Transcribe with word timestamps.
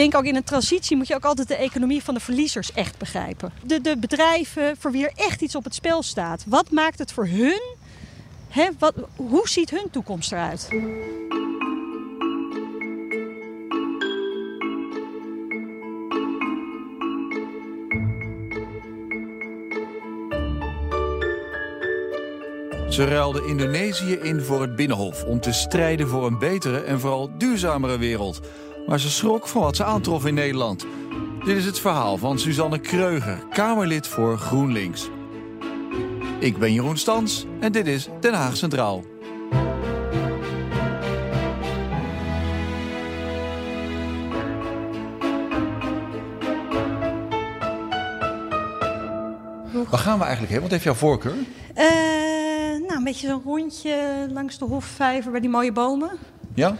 denk 0.00 0.16
ook 0.16 0.24
in 0.24 0.36
een 0.36 0.44
transitie 0.44 0.96
moet 0.96 1.06
je 1.06 1.14
ook 1.14 1.24
altijd 1.24 1.48
de 1.48 1.56
economie 1.56 2.02
van 2.02 2.14
de 2.14 2.20
verliezers 2.20 2.72
echt 2.72 2.98
begrijpen. 2.98 3.52
De, 3.64 3.80
de 3.80 3.96
bedrijven 3.98 4.76
voor 4.78 4.92
wie 4.92 5.04
er 5.04 5.12
echt 5.14 5.40
iets 5.40 5.54
op 5.54 5.64
het 5.64 5.74
spel 5.74 6.02
staat. 6.02 6.44
Wat 6.46 6.70
maakt 6.70 6.98
het 6.98 7.12
voor 7.12 7.26
hun? 7.26 7.60
Hè, 8.48 8.68
wat, 8.78 8.94
hoe 9.16 9.48
ziet 9.48 9.70
hun 9.70 9.90
toekomst 9.90 10.32
eruit? 10.32 10.68
Ze 22.88 23.04
ruilde 23.04 23.46
Indonesië 23.46 24.12
in 24.12 24.40
voor 24.40 24.60
het 24.60 24.76
Binnenhof 24.76 25.24
om 25.24 25.40
te 25.40 25.52
strijden 25.52 26.08
voor 26.08 26.26
een 26.26 26.38
betere 26.38 26.80
en 26.80 27.00
vooral 27.00 27.38
duurzamere 27.38 27.98
wereld. 27.98 28.40
Maar 28.90 29.00
ze 29.00 29.10
schrok 29.10 29.48
van 29.48 29.62
wat 29.62 29.76
ze 29.76 29.84
aantrof 29.84 30.26
in 30.26 30.34
Nederland. 30.34 30.86
Dit 31.44 31.56
is 31.56 31.64
het 31.64 31.80
verhaal 31.80 32.16
van 32.16 32.38
Suzanne 32.38 32.78
Kreuger, 32.78 33.46
Kamerlid 33.50 34.06
voor 34.06 34.38
GroenLinks. 34.38 35.08
Ik 36.38 36.58
ben 36.58 36.72
Jeroen 36.72 36.96
Stans 36.96 37.46
en 37.60 37.72
dit 37.72 37.86
is 37.86 38.08
Den 38.20 38.34
Haag 38.34 38.56
Centraal. 38.56 39.04
Waar 49.72 50.00
gaan 50.00 50.18
we 50.18 50.24
eigenlijk 50.24 50.52
heen? 50.52 50.62
Wat 50.62 50.70
heeft 50.70 50.84
jouw 50.84 50.94
voorkeur? 50.94 51.34
Uh, 51.34 51.84
nou, 52.86 52.96
een 52.96 53.04
beetje 53.04 53.26
zo'n 53.26 53.42
rondje 53.44 54.26
langs 54.30 54.58
de 54.58 54.64
Hofvijver 54.64 55.30
bij 55.30 55.40
die 55.40 55.50
mooie 55.50 55.72
bomen. 55.72 56.10
Ja? 56.54 56.76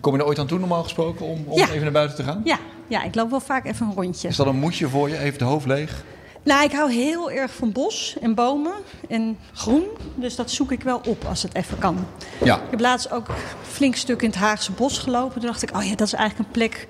Kom 0.00 0.14
je 0.14 0.18
er 0.20 0.26
ooit 0.26 0.38
aan 0.38 0.46
toe 0.46 0.58
normaal 0.58 0.82
gesproken 0.82 1.26
om, 1.26 1.44
om 1.46 1.58
even 1.60 1.82
naar 1.82 1.92
buiten 1.92 2.16
te 2.16 2.22
gaan? 2.22 2.40
Ja. 2.44 2.58
ja, 2.86 3.02
ik 3.02 3.14
loop 3.14 3.30
wel 3.30 3.40
vaak 3.40 3.64
even 3.66 3.86
een 3.86 3.94
rondje. 3.94 4.28
Is 4.28 4.36
dat 4.36 4.46
een 4.46 4.58
moedje 4.58 4.88
voor 4.88 5.08
je? 5.08 5.18
Even 5.18 5.38
de 5.38 5.44
hoofd 5.44 5.66
leeg? 5.66 6.04
Nou, 6.42 6.64
ik 6.64 6.72
hou 6.72 6.92
heel 6.92 7.30
erg 7.30 7.52
van 7.54 7.72
bos 7.72 8.16
en 8.20 8.34
bomen 8.34 8.72
en 9.08 9.38
groen. 9.52 9.84
Dus 10.14 10.36
dat 10.36 10.50
zoek 10.50 10.72
ik 10.72 10.82
wel 10.82 11.00
op 11.06 11.24
als 11.24 11.42
het 11.42 11.54
even 11.54 11.78
kan. 11.78 12.06
Ja. 12.44 12.56
Ik 12.56 12.70
heb 12.70 12.80
laatst 12.80 13.10
ook 13.10 13.28
een 13.28 13.34
flink 13.62 13.94
stuk 13.96 14.22
in 14.22 14.28
het 14.28 14.38
Haagse 14.38 14.72
bos 14.72 14.98
gelopen. 14.98 15.40
Toen 15.40 15.50
dacht 15.50 15.62
ik, 15.62 15.76
oh 15.76 15.82
ja, 15.82 15.94
dat 15.94 16.06
is 16.06 16.12
eigenlijk 16.12 16.48
een 16.48 16.52
plek... 16.54 16.88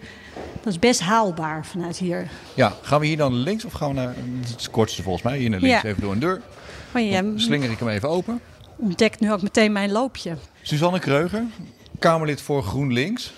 Dat 0.63 0.73
is 0.73 0.79
best 0.79 1.01
haalbaar 1.01 1.67
vanuit 1.67 1.97
hier. 1.97 2.29
Ja, 2.55 2.73
gaan 2.83 3.01
we 3.01 3.07
hier 3.07 3.17
dan 3.17 3.35
links 3.35 3.65
of 3.65 3.73
gaan 3.73 3.89
we 3.89 3.95
naar... 3.95 4.15
Het 4.41 4.55
is 4.59 4.71
kortste 4.71 5.03
volgens 5.03 5.25
mij. 5.25 5.39
Hier 5.39 5.51
naar 5.51 5.61
links, 5.61 5.83
Ja. 5.83 5.89
even 5.89 6.03
door 6.03 6.13
een 6.13 6.19
deur. 6.19 6.41
Oh, 6.95 7.03
ja, 7.03 7.23
Dan 7.23 7.41
slinger 7.41 7.71
ik 7.71 7.79
hem 7.79 7.89
even 7.89 8.09
open. 8.09 8.41
ontdekt 8.77 9.21
nu 9.21 9.33
ook 9.33 9.43
meteen 9.43 9.73
mijn 9.73 9.93
loopje. 9.93 10.37
Suzanne 10.63 10.99
Kreuger, 10.99 11.43
Kamerlid 11.99 12.41
voor 12.41 12.63
GroenLinks. 12.63 13.33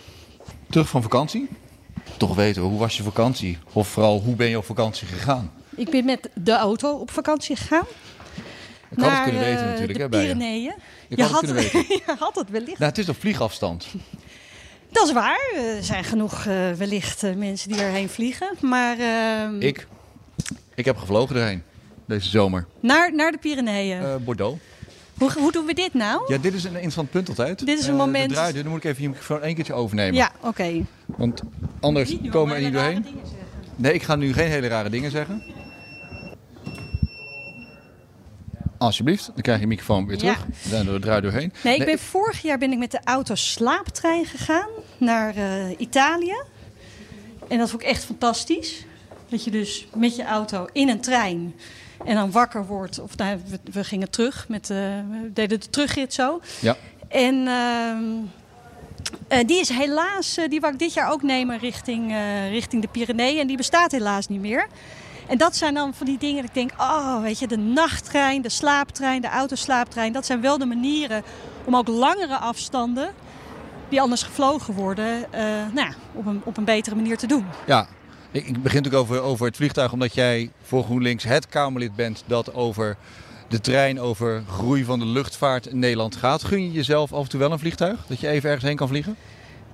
Terug 0.70 0.88
van 0.88 1.02
vakantie. 1.02 1.48
Toch 2.16 2.34
weten 2.34 2.62
we, 2.62 2.68
hoe 2.68 2.78
was 2.78 2.96
je 2.96 3.02
vakantie? 3.02 3.58
Of 3.72 3.88
vooral, 3.88 4.20
hoe 4.20 4.34
ben 4.34 4.48
je 4.48 4.58
op 4.58 4.64
vakantie 4.64 5.06
gegaan? 5.06 5.52
Ik 5.76 5.90
ben 5.90 6.04
met 6.04 6.30
de 6.34 6.52
auto 6.52 6.92
op 6.96 7.10
vakantie 7.10 7.56
gegaan. 7.56 7.84
Ik 8.90 8.98
had 8.98 9.10
het 9.10 9.22
kunnen 9.22 9.40
weten 9.40 9.62
eh, 9.62 9.68
natuurlijk, 9.68 9.98
de 9.98 10.02
hè, 10.02 10.08
bij 10.08 10.20
je. 10.20 10.26
Pyreneeën. 10.26 10.74
Je, 11.08 11.22
had 11.22 11.30
het 11.30 11.38
kunnen 11.38 11.54
weten. 11.62 11.84
je 12.06 12.14
had 12.18 12.34
het 12.34 12.50
wellicht. 12.50 12.78
Nou, 12.78 12.90
het 12.90 12.98
is 12.98 13.08
op 13.08 13.16
vliegafstand. 13.20 13.86
Dat 14.92 15.06
is 15.06 15.12
waar. 15.12 15.52
Er 15.56 15.84
zijn 15.84 16.04
genoeg 16.04 16.46
eh, 16.46 16.72
wellicht 16.72 17.22
eh, 17.22 17.34
mensen 17.34 17.68
die 17.68 17.80
erheen 17.80 18.08
vliegen. 18.08 18.56
Maar 18.60 18.98
eh, 18.98 19.68
Ik, 19.68 19.86
ik 20.74 20.84
heb 20.84 20.96
gevlogen 20.96 21.36
erheen. 21.36 21.62
Deze 22.06 22.28
zomer. 22.28 22.66
naar, 22.80 23.14
naar 23.14 23.32
de 23.32 23.38
Pyreneeën. 23.38 24.24
Bordeaux. 24.24 24.60
Hoe, 25.20 25.32
hoe 25.38 25.52
doen 25.52 25.66
we 25.66 25.74
dit 25.74 25.94
nou? 25.94 26.22
Ja, 26.32 26.38
dit 26.38 26.54
is 26.54 26.64
een 26.64 26.72
interessant 26.74 27.10
punt 27.10 27.28
altijd. 27.28 27.66
Dit 27.66 27.78
is 27.78 27.86
een 27.86 27.92
Eh, 27.92 27.98
moment- 27.98 28.28
De 28.28 28.34
draaideur, 28.34 28.62
dan 28.62 28.72
moet 28.72 28.84
ik 28.84 28.90
even 28.90 29.02
je 29.02 29.08
microfoon 29.08 29.42
één 29.42 29.54
keertje 29.54 29.72
overnemen. 29.72 30.14
Ja, 30.14 30.30
oké. 30.40 30.84
Want 31.06 31.42
anders 31.80 32.16
komen 32.30 32.48
we 32.48 32.54
er 32.54 32.60
niet 32.64 32.72
doorheen. 32.72 33.06
Nee, 33.76 33.92
ik 33.94 34.02
ga 34.02 34.16
nu 34.16 34.32
geen 34.32 34.48
hele 34.50 34.66
rare 34.68 34.90
dingen 34.90 35.10
zeggen. 35.10 35.42
Alsjeblieft, 38.78 39.26
dan 39.26 39.42
krijg 39.42 39.56
je 39.58 39.62
je 39.62 39.68
microfoon 39.68 40.06
weer 40.06 40.18
terug. 40.18 40.38
Ja. 40.38 40.46
We 40.62 40.68
zijn 40.68 40.84
door 40.84 40.94
de 40.94 41.00
draai 41.00 41.20
doorheen. 41.20 41.52
Nee, 41.64 41.76
ik 41.76 41.84
ben 41.84 41.98
vorig 41.98 42.42
jaar 42.42 42.58
ben 42.58 42.72
ik 42.72 42.78
met 42.78 42.90
de 42.90 43.00
auto 43.04 43.34
slaaptrein 43.34 44.24
gegaan 44.26 44.68
naar 44.98 45.36
eh, 45.36 45.70
Italië. 45.78 46.36
En 47.48 47.58
dat 47.58 47.70
vond 47.70 47.82
ik 47.82 47.88
echt 47.88 48.04
fantastisch. 48.04 48.84
Dat 49.28 49.44
je 49.44 49.50
dus 49.50 49.86
met 49.94 50.16
je 50.16 50.24
auto 50.24 50.66
in 50.72 50.88
een 50.88 51.00
trein 51.00 51.54
en 52.04 52.14
dan 52.14 52.30
wakker 52.30 52.66
wordt. 52.66 52.98
Of 52.98 53.16
nou, 53.16 53.40
we, 53.46 53.58
we 53.72 53.84
gingen 53.84 54.10
terug, 54.10 54.48
met, 54.48 54.70
eh, 54.70 54.76
we 55.10 55.30
deden 55.32 55.60
de 55.60 55.70
terugrit 55.70 56.14
zo. 56.14 56.40
Ja, 56.60 56.76
En 57.08 57.46
ehm, 57.46 58.02
eh, 59.28 59.46
die 59.46 59.60
is 59.60 59.68
helaas, 59.68 60.36
eh, 60.36 60.48
die 60.48 60.60
wou 60.60 60.72
ik 60.72 60.78
dit 60.78 60.92
jaar 60.92 61.12
ook 61.12 61.22
nemen 61.22 61.58
richting, 61.58 62.14
richting 62.50 62.82
de 62.82 62.88
Pyreneeën. 62.88 63.40
En 63.40 63.46
die 63.46 63.56
bestaat 63.56 63.92
helaas 63.92 64.28
niet 64.28 64.40
meer. 64.40 64.66
En 65.28 65.38
dat 65.38 65.56
zijn 65.56 65.74
dan 65.74 65.94
van 65.94 66.06
die 66.06 66.18
dingen 66.18 66.36
dat 66.36 66.44
ik 66.44 66.54
denk, 66.54 66.70
oh 66.78 67.22
weet 67.22 67.38
je, 67.38 67.46
de 67.46 67.58
nachttrein, 67.58 68.42
de 68.42 68.48
slaaptrein, 68.48 69.20
de 69.20 69.28
autoslaaptrein. 69.28 70.12
Dat 70.12 70.26
zijn 70.26 70.40
wel 70.40 70.58
de 70.58 70.66
manieren 70.66 71.22
om 71.64 71.76
ook 71.76 71.88
langere 71.88 72.36
afstanden, 72.36 73.12
die 73.88 74.00
anders 74.00 74.22
gevlogen 74.22 74.74
worden, 74.74 75.26
nou 75.72 75.88
ja, 75.88 75.94
op, 76.12 76.26
een, 76.26 76.40
op 76.44 76.56
een 76.56 76.64
betere 76.64 76.96
manier 76.96 77.16
te 77.16 77.26
doen. 77.26 77.46
ja. 77.66 77.86
Ik, 78.32 78.62
begin 78.62 78.82
natuurlijk 78.82 78.94
over, 78.94 79.20
over 79.20 79.46
het 79.46 79.56
vliegtuig 79.56 79.92
omdat 79.92 80.14
jij 80.14 80.50
voor 80.62 80.84
GroenLinks 80.84 81.24
het 81.24 81.46
Kamerlid 81.46 81.96
bent 81.96 82.24
dat 82.26 82.54
over 82.54 82.96
de 83.48 83.60
trein, 83.60 84.00
over 84.00 84.42
groei 84.48 84.84
van 84.84 84.98
de 84.98 85.06
luchtvaart 85.06 85.66
in 85.66 85.78
Nederland 85.78 86.16
gaat. 86.16 86.44
Gun 86.44 86.62
je 86.62 86.72
jezelf 86.72 87.12
af 87.12 87.22
en 87.22 87.28
toe 87.28 87.40
wel 87.40 87.52
een 87.52 87.58
vliegtuig? 87.58 88.06
Dat 88.06 88.20
je 88.20 88.28
even 88.28 88.48
ergens 88.48 88.66
heen 88.66 88.76
kan 88.76 88.88
vliegen? 88.88 89.16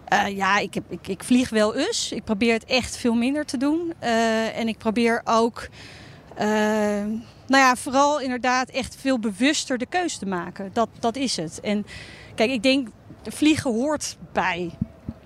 Eh, 0.04 0.36
ja, 0.36 0.58
ik, 0.58 0.74
heb, 0.74 0.84
ik, 0.88 1.08
ik 1.08 1.24
vlieg 1.24 1.48
wel 1.48 1.74
eens. 1.74 2.12
Ik 2.12 2.24
probeer 2.24 2.52
het 2.52 2.64
echt 2.64 2.96
veel 2.96 3.14
minder 3.14 3.44
te 3.44 3.56
doen. 3.56 3.92
Eh, 3.98 4.58
en 4.58 4.68
ik 4.68 4.78
probeer 4.78 5.20
ook, 5.24 5.68
eh, 6.34 6.46
nou 7.46 7.62
ja, 7.62 7.76
vooral 7.76 8.20
inderdaad 8.20 8.68
echt 8.68 8.96
veel 9.00 9.18
bewuster 9.18 9.78
de 9.78 9.86
keus 9.86 10.16
te 10.16 10.26
maken. 10.26 10.70
Dat, 10.72 10.88
dat 10.98 11.16
is 11.16 11.36
het. 11.36 11.60
En 11.60 11.86
kijk, 12.34 12.50
ik 12.50 12.62
denk, 12.62 12.88
vliegen 13.22 13.72
hoort 13.72 14.16
bij 14.32 14.70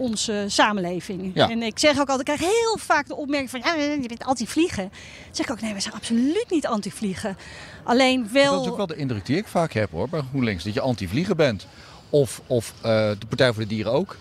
onze 0.00 0.44
samenleving. 0.48 1.30
Ja. 1.34 1.50
En 1.50 1.62
ik 1.62 1.78
zeg 1.78 2.00
ook 2.00 2.08
altijd, 2.08 2.28
ik 2.28 2.34
krijg 2.34 2.52
heel 2.52 2.78
vaak 2.78 3.06
de 3.06 3.16
opmerking 3.16 3.50
van, 3.50 3.60
ja, 3.64 3.74
je 3.74 4.08
bent 4.08 4.24
anti-vliegen. 4.24 4.82
Dan 4.82 5.30
zeg 5.30 5.46
ik 5.46 5.52
ook, 5.52 5.60
nee, 5.60 5.74
we 5.74 5.80
zijn 5.80 5.94
absoluut 5.94 6.46
niet 6.48 6.66
anti-vliegen. 6.66 7.36
Alleen 7.84 8.28
wel... 8.32 8.52
Dat 8.52 8.64
is 8.64 8.70
ook 8.70 8.76
wel 8.76 8.86
de 8.86 8.96
indruk 8.96 9.26
die 9.26 9.36
ik 9.36 9.46
vaak 9.46 9.72
heb 9.72 9.90
hoor, 9.90 10.08
bij 10.08 10.22
GroenLinks. 10.30 10.64
Dat 10.64 10.74
je 10.74 10.80
anti-vliegen 10.80 11.36
bent. 11.36 11.66
Of, 12.10 12.40
of 12.46 12.74
eh, 12.76 13.10
de 13.18 13.26
Partij 13.28 13.52
voor 13.52 13.62
de 13.62 13.68
Dieren 13.68 13.92
ook. 13.92 14.16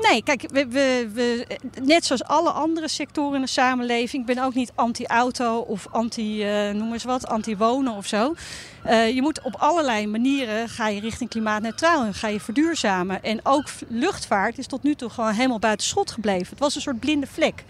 Nee, 0.00 0.22
kijk, 0.22 0.44
we, 0.52 0.66
we, 0.68 1.08
we, 1.12 1.46
net 1.82 2.04
zoals 2.04 2.24
alle 2.24 2.50
andere 2.50 2.88
sectoren 2.88 3.34
in 3.34 3.40
de 3.40 3.46
samenleving, 3.46 4.28
ik 4.28 4.34
ben 4.34 4.44
ook 4.44 4.54
niet 4.54 4.72
anti-auto 4.74 5.58
of 5.58 5.86
anti, 5.90 6.44
eh, 6.44 6.70
noem 6.74 6.92
eens 6.92 7.04
wat, 7.04 7.26
anti-wonen 7.26 7.92
of 7.92 8.06
zo. 8.06 8.34
Eh, 8.82 9.14
je 9.14 9.22
moet 9.22 9.42
op 9.42 9.54
allerlei 9.58 10.06
manieren 10.06 10.68
ga 10.68 10.88
je 10.88 11.00
richting 11.00 11.30
klimaatneutraal 11.30 12.04
en 12.04 12.14
ga 12.14 12.28
je 12.28 12.40
verduurzamen. 12.40 13.22
En 13.22 13.40
ook 13.42 13.64
luchtvaart 13.88 14.58
is 14.58 14.66
tot 14.66 14.82
nu 14.82 14.94
toe 14.94 15.10
gewoon 15.10 15.32
helemaal 15.32 15.58
buiten 15.58 15.86
schot 15.86 16.10
gebleven. 16.10 16.48
Het 16.48 16.58
was 16.58 16.74
een 16.74 16.80
soort 16.80 17.00
blinde 17.00 17.26
vlek. 17.26 17.64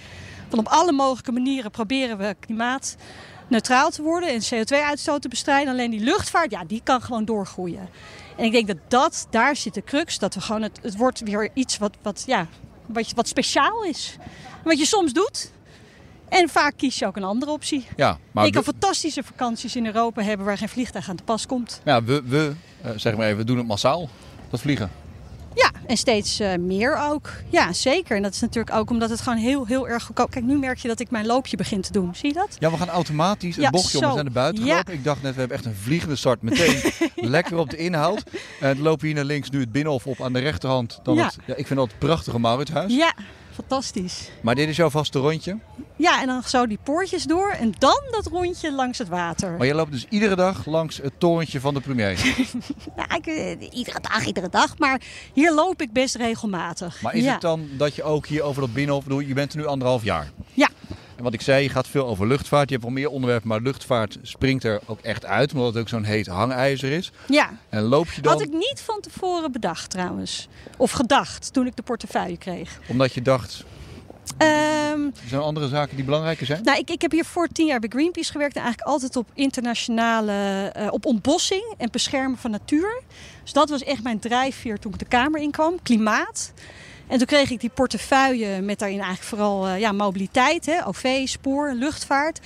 Van 0.48 0.58
op 0.58 0.68
alle 0.68 0.92
mogelijke 0.92 1.32
manieren 1.32 1.70
proberen 1.70 2.18
we 2.18 2.36
klimaatneutraal 3.48 3.90
te 3.90 4.02
worden 4.02 4.28
en 4.28 4.40
CO2-uitstoot 4.40 5.22
te 5.22 5.28
bestrijden. 5.28 5.72
Alleen 5.72 5.90
die 5.90 6.00
luchtvaart, 6.00 6.50
ja, 6.50 6.64
die 6.64 6.80
kan 6.84 7.02
gewoon 7.02 7.24
doorgroeien. 7.24 7.88
En 8.36 8.44
ik 8.44 8.52
denk 8.52 8.66
dat, 8.66 8.76
dat 8.88 9.26
daar 9.30 9.56
zit 9.56 9.74
de 9.74 9.82
crux. 9.82 10.18
Dat 10.18 10.34
we 10.34 10.40
gewoon 10.40 10.62
het, 10.62 10.78
het 10.82 10.96
wordt 10.96 11.20
weer 11.20 11.50
iets 11.54 11.78
wat, 11.78 11.96
wat, 12.02 12.22
ja, 12.26 12.46
wat, 12.86 13.12
wat 13.14 13.28
speciaal 13.28 13.84
is. 13.84 14.16
Wat 14.64 14.78
je 14.78 14.86
soms 14.86 15.12
doet. 15.12 15.50
En 16.28 16.48
vaak 16.48 16.76
kies 16.76 16.98
je 16.98 17.06
ook 17.06 17.16
een 17.16 17.24
andere 17.24 17.50
optie. 17.50 17.86
Ja, 17.96 18.18
maar 18.30 18.44
je 18.44 18.50
kan 18.50 18.62
we, 18.62 18.70
fantastische 18.70 19.22
vakanties 19.22 19.76
in 19.76 19.86
Europa 19.86 20.22
hebben 20.22 20.46
waar 20.46 20.58
geen 20.58 20.68
vliegtuig 20.68 21.08
aan 21.08 21.16
te 21.16 21.22
pas 21.22 21.46
komt. 21.46 21.80
ja, 21.84 22.04
we, 22.04 22.22
we 22.24 22.52
eh, 22.82 22.90
zeg 22.96 23.16
maar 23.16 23.26
even, 23.26 23.38
we 23.38 23.44
doen 23.44 23.56
het 23.56 23.66
massaal. 23.66 24.08
Dat 24.50 24.60
vliegen. 24.60 24.90
En 25.86 25.96
steeds 25.96 26.40
eh, 26.40 26.54
meer 26.58 26.96
ook. 27.10 27.30
Ja, 27.48 27.72
zeker. 27.72 28.16
En 28.16 28.22
dat 28.22 28.32
is 28.34 28.40
natuurlijk 28.40 28.76
ook 28.76 28.90
omdat 28.90 29.10
het 29.10 29.20
gewoon 29.20 29.38
heel, 29.38 29.66
heel 29.66 29.88
erg 29.88 30.02
goedkoop... 30.02 30.30
Kijk, 30.30 30.44
nu 30.44 30.58
merk 30.58 30.78
je 30.78 30.88
dat 30.88 31.00
ik 31.00 31.10
mijn 31.10 31.26
loopje 31.26 31.56
begin 31.56 31.80
te 31.80 31.92
doen. 31.92 32.14
Zie 32.14 32.28
je 32.28 32.34
dat? 32.34 32.56
Ja, 32.58 32.70
we 32.70 32.76
gaan 32.76 32.88
automatisch 32.88 33.56
een 33.56 33.62
Ja, 33.62 33.70
bochtje 33.70 33.98
om. 33.98 34.04
We 34.04 34.12
zijn 34.12 34.24
naar 34.24 34.34
buiten 34.34 34.64
Ja. 34.64 34.70
gelopen. 34.70 34.92
Ik 34.94 35.04
dacht 35.04 35.22
net, 35.22 35.32
we 35.34 35.38
hebben 35.40 35.56
echt 35.56 35.66
een 35.66 35.74
vliegende 35.74 36.16
start. 36.16 36.42
Meteen 36.42 36.80
lekker 37.14 37.56
op 37.56 37.70
de 37.70 37.76
inhoud. 37.76 38.22
En 38.60 38.80
lopen 38.80 39.06
hier 39.06 39.14
naar 39.14 39.24
links, 39.24 39.50
nu 39.50 39.60
het 39.60 39.72
Binnenhof 39.72 40.06
op 40.06 40.20
aan 40.22 40.32
de 40.32 40.38
rechterhand. 40.38 41.00
Dan 41.02 41.14
Ja. 41.14 41.24
het, 41.24 41.36
ja, 41.46 41.54
ik 41.54 41.66
vind 41.66 41.78
dat 41.78 41.88
het 41.88 41.98
prachtige 41.98 42.38
Mauritshuis. 42.38 42.94
Ja, 42.96 43.12
fantastisch. 43.54 44.30
Maar 44.40 44.54
dit 44.54 44.68
is 44.68 44.76
jouw 44.76 44.90
vaste 44.90 45.18
rondje. 45.18 45.58
Ja, 45.96 46.20
en 46.20 46.26
dan 46.26 46.42
zo 46.42 46.66
die 46.66 46.78
poortjes 46.82 47.24
door. 47.24 47.50
En 47.50 47.72
dan 47.78 48.00
dat 48.10 48.26
rondje 48.26 48.72
langs 48.72 48.98
het 48.98 49.08
water. 49.08 49.56
Maar 49.56 49.66
je 49.66 49.74
loopt 49.74 49.92
dus 49.92 50.06
iedere 50.08 50.36
dag 50.36 50.66
langs 50.66 50.96
het 50.96 51.12
torentje 51.18 51.60
van 51.60 51.74
de 51.74 51.80
premier. 51.80 52.10
Ja, 52.96 53.16
ik, 53.16 53.26
eh, 53.26 53.72
iedere 53.72 54.00
dag, 54.00 54.26
iedere 54.26 54.48
dag. 54.48 54.78
Maar 54.78 55.00
hier 55.32 55.54
loop 55.54 55.82
ik 55.82 55.92
best 55.92 56.14
regelmatig. 56.14 57.02
Maar 57.02 57.14
is 57.14 57.24
ja. 57.24 57.32
het 57.32 57.40
dan 57.40 57.68
dat 57.76 57.94
je 57.94 58.02
ook 58.02 58.26
hier 58.26 58.42
over 58.42 58.60
dat 58.60 58.72
Binnenhof... 58.72 59.04
Je 59.26 59.34
bent 59.34 59.52
er 59.52 59.58
nu 59.58 59.66
anderhalf 59.66 60.04
jaar. 60.04 60.30
Ja, 60.54 60.68
En 61.22 61.28
wat 61.28 61.36
ik 61.36 61.44
zei, 61.46 61.62
je 61.62 61.68
gaat 61.68 61.88
veel 61.88 62.06
over 62.06 62.26
luchtvaart. 62.26 62.68
Je 62.68 62.74
hebt 62.74 62.86
wel 62.86 62.94
meer 62.96 63.08
onderwerpen, 63.08 63.48
maar 63.48 63.60
luchtvaart 63.60 64.18
springt 64.22 64.64
er 64.64 64.80
ook 64.86 65.00
echt 65.00 65.24
uit. 65.24 65.52
Omdat 65.52 65.68
het 65.74 65.82
ook 65.82 65.88
zo'n 65.88 66.04
heet 66.04 66.26
hangijzer 66.26 66.92
is. 66.92 67.12
ja. 67.28 67.50
En 67.68 67.82
loop 67.82 68.10
je 68.12 68.22
dan, 68.22 68.32
Had 68.32 68.42
ik 68.42 68.52
niet 68.52 68.80
van 68.84 69.00
tevoren 69.00 69.52
bedacht 69.52 69.90
trouwens. 69.90 70.48
Of 70.76 70.90
gedacht 70.90 71.52
toen 71.52 71.66
ik 71.66 71.76
de 71.76 71.82
portefeuille 71.82 72.36
kreeg. 72.36 72.78
omdat 72.88 73.12
je 73.12 73.22
dacht... 73.22 73.64
Ehm, 74.36 75.00
Zijn 75.26 75.40
er 75.40 75.46
andere 75.46 75.68
zaken 75.68 75.96
die 75.96 76.04
belangrijker 76.04 76.46
zijn? 76.46 76.64
nou, 76.64 76.78
ik, 76.78 76.90
ik 76.90 77.02
heb 77.02 77.10
hier 77.10 77.24
voor 77.24 77.48
tien 77.48 77.66
jaar 77.66 77.80
bij 77.80 77.88
Greenpeace 77.92 78.32
gewerkt. 78.32 78.56
En 78.56 78.62
eigenlijk 78.62 78.90
altijd 78.92 79.16
op 79.16 79.28
internationale... 79.34 80.32
eh, 80.74 80.86
op 80.90 81.06
ontbossing 81.06 81.74
en 81.78 81.88
beschermen 81.90 82.38
van 82.38 82.50
natuur. 82.50 83.02
Dus 83.42 83.52
dat 83.52 83.70
was 83.70 83.82
echt 83.82 84.02
mijn 84.02 84.18
drijfveer 84.18 84.78
toen 84.78 84.92
ik 84.92 84.98
de 84.98 85.04
Kamer 85.04 85.40
inkwam. 85.40 85.82
Klimaat. 85.82 86.52
En 87.12 87.18
toen 87.18 87.26
kreeg 87.26 87.50
ik 87.50 87.60
die 87.60 87.70
portefeuille 87.70 88.60
met 88.60 88.78
daarin 88.78 89.00
eigenlijk 89.00 89.28
vooral 89.28 89.66
eh, 89.66 89.78
ja, 89.78 89.92
mobiliteit. 89.92 90.66
Hè, 90.66 90.86
OV, 90.86 91.28
spoor, 91.28 91.72
luchtvaart. 91.72 92.40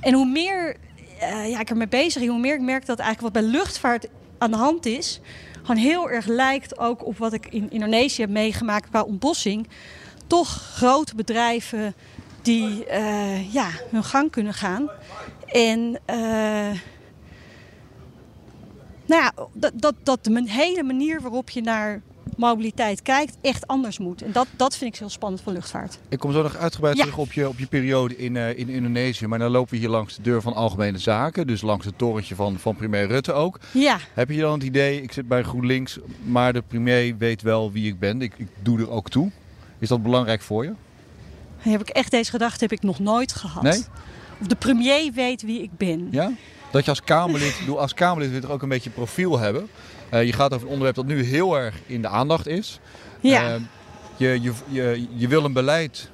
En 0.00 0.14
hoe 0.14 0.26
meer 0.26 0.76
eh, 1.18 1.50
ja, 1.50 1.60
ik 1.60 1.70
ermee 1.70 1.88
bezig 1.88 2.20
ging, 2.20 2.30
hoe 2.30 2.40
meer 2.40 2.54
ik 2.54 2.60
merk 2.60 2.86
dat 2.86 2.98
eigenlijk 2.98 3.34
wat 3.34 3.44
bij 3.44 3.52
luchtvaart 3.52 4.06
aan 4.38 4.50
de 4.50 4.56
hand 4.56 4.86
is... 4.86 5.20
gewoon 5.62 5.76
heel 5.76 6.10
erg 6.10 6.26
lijkt 6.26 6.78
ook 6.78 7.06
op 7.06 7.18
wat 7.18 7.32
ik 7.32 7.46
in 7.46 7.70
Indonesië 7.70 8.20
heb 8.20 8.30
meegemaakt 8.30 8.88
qua 8.88 9.02
ontbossing. 9.02 9.68
Toch 10.26 10.48
grote 10.74 11.14
bedrijven 11.14 11.94
die 12.42 12.86
eh, 12.86 13.52
ja, 13.52 13.68
hun 13.90 14.04
gang 14.04 14.30
kunnen 14.30 14.54
gaan. 14.54 14.90
En 15.46 15.98
nou 19.06 19.22
ja, 19.22 19.32
dat, 19.52 19.72
dat, 19.74 19.94
dat 20.02 20.24
de 20.24 20.42
hele 20.46 20.82
manier 20.82 21.20
waarop 21.20 21.50
je 21.50 21.60
naar 21.60 22.02
mobiliteit 22.36 23.02
kijkt 23.02 23.36
echt 23.40 23.66
anders 23.66 23.98
moet. 23.98 24.22
En 24.22 24.32
dat, 24.32 24.46
dat 24.56 24.76
vind 24.76 24.92
ik 24.94 24.98
heel 24.98 25.08
spannend 25.08 25.42
van 25.42 25.52
luchtvaart. 25.52 25.98
Ik 26.08 26.18
kom 26.18 26.32
zo 26.32 26.42
nog 26.42 26.56
uitgebreid 26.56 26.96
Ja. 26.96 27.02
terug 27.02 27.18
op 27.18 27.32
je, 27.32 27.48
op 27.48 27.58
je 27.58 27.66
periode 27.66 28.16
in, 28.16 28.36
eh, 28.36 28.58
in 28.58 28.68
Indonesië. 28.68 29.26
Maar 29.26 29.38
dan 29.38 29.50
lopen 29.50 29.70
we 29.72 29.76
hier 29.78 29.88
langs 29.88 30.16
de 30.16 30.22
deur 30.22 30.42
van 30.42 30.54
Algemene 30.54 30.98
Zaken. 30.98 31.46
Dus 31.46 31.62
langs 31.62 31.84
het 31.86 31.98
torentje 31.98 32.34
van, 32.34 32.58
van 32.58 32.76
premier 32.76 33.06
Rutte 33.06 33.32
ook. 33.32 33.58
Ja, 33.72 33.98
Heb 34.14 34.30
je 34.30 34.40
dan 34.40 34.52
het 34.52 34.62
idee, 34.62 35.02
ik 35.02 35.12
zit 35.12 35.28
bij 35.28 35.42
GroenLinks, 35.42 35.98
maar 36.22 36.52
de 36.52 36.62
premier 36.62 37.16
weet 37.18 37.42
wel 37.42 37.72
wie 37.72 37.86
ik 37.88 37.98
ben. 37.98 38.22
Ik, 38.22 38.32
ik 38.36 38.48
doe 38.62 38.78
er 38.78 38.90
ook 38.90 39.08
toe. 39.10 39.30
Is 39.78 39.88
dat 39.88 40.02
belangrijk 40.02 40.40
voor 40.42 40.64
je? 40.64 40.72
heb 41.58 41.80
ik 41.80 41.88
echt 41.88 42.10
deze 42.10 42.30
gedachte 42.30 42.64
heb 42.64 42.72
ik 42.72 42.82
nog 42.82 42.98
nooit 42.98 43.32
gehad. 43.32 43.62
Nee? 43.62 43.82
Of 44.40 44.46
de 44.46 44.56
premier 44.56 45.12
weet 45.12 45.42
wie 45.42 45.62
ik 45.62 45.70
ben. 45.76 46.08
Ja? 46.10 46.32
Dat 46.70 46.84
je 46.84 46.90
als 46.90 47.02
Kamerlid, 47.02 47.54
als 47.76 47.94
Kamerlid 47.94 48.26
wil 48.30 48.36
je 48.40 48.44
toch 48.46 48.54
ook 48.54 48.62
een 48.62 48.68
beetje 48.68 48.90
profiel 48.90 49.38
hebben. 49.38 49.68
Eh, 50.14 50.24
je 50.26 50.32
gaat 50.32 50.52
over 50.52 50.62
een 50.66 50.72
onderwerp 50.72 50.96
dat 50.96 51.06
nu 51.06 51.22
heel 51.22 51.58
erg 51.58 51.74
in 51.86 52.02
de 52.02 52.08
aandacht 52.08 52.46
is. 52.46 52.78
Ja. 53.20 53.54
Eh, 53.54 53.60
je, 54.16 54.40
je, 54.42 54.52
je, 54.68 55.06
je 55.14 55.28
wil 55.28 55.44
een 55.44 55.52
beleid 55.52 56.10